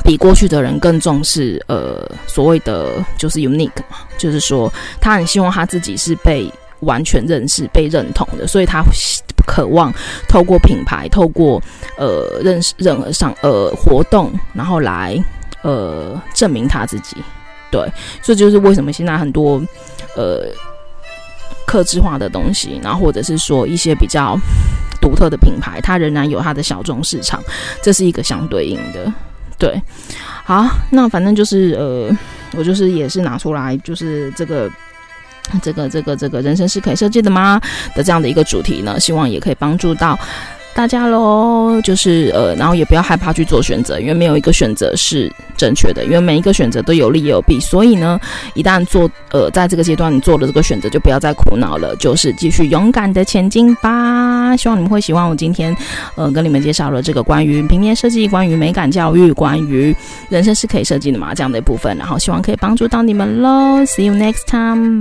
[0.04, 6.48] 比过去的人更重视呃所谓的就是 unique 嘛，就是说他很希望他自己是被
[6.80, 8.84] 完全认识、被认同的，所以他
[9.48, 9.92] 渴望
[10.28, 11.60] 透过品牌、透过
[11.98, 15.20] 呃认识任何上呃活动，然后来
[15.62, 17.16] 呃证明他自己。
[17.76, 17.92] 对，
[18.22, 19.62] 这就是为什么现在很多
[20.16, 20.48] 呃
[21.66, 24.34] 客制化的东西，然后或者是说一些比较
[24.98, 27.42] 独特的品牌，它仍然有它的小众市场，
[27.82, 29.12] 这是一个相对应的。
[29.58, 29.78] 对，
[30.44, 32.10] 好，那反正就是呃，
[32.56, 34.70] 我就是也是拿出来，就是这个
[35.60, 37.60] 这个这个这个人生是可以设计的吗
[37.94, 40.18] 的这样的一个主题呢，希望也可以帮助到
[40.76, 47.58] 大家喽，就是呃，然后也不要害怕去做选择，因为没有一个选择是正确的，因为每一个选择都有利也有弊。
[47.58, 48.20] 所以呢，
[48.52, 54.54] 一旦做呃，在这个阶段你做了这个选择，就不要再苦恼了，就是继续勇敢的前进吧。
[54.54, 55.74] 希望你们会喜欢我今天
[56.14, 59.96] 呃跟你们介绍了这个关于平面设计、关于美感教育、关于
[60.28, 63.82] 人生是可以设计的嘛这样的一部分，然后希望可以帮助到你们喽。
[63.86, 65.00] See you next time,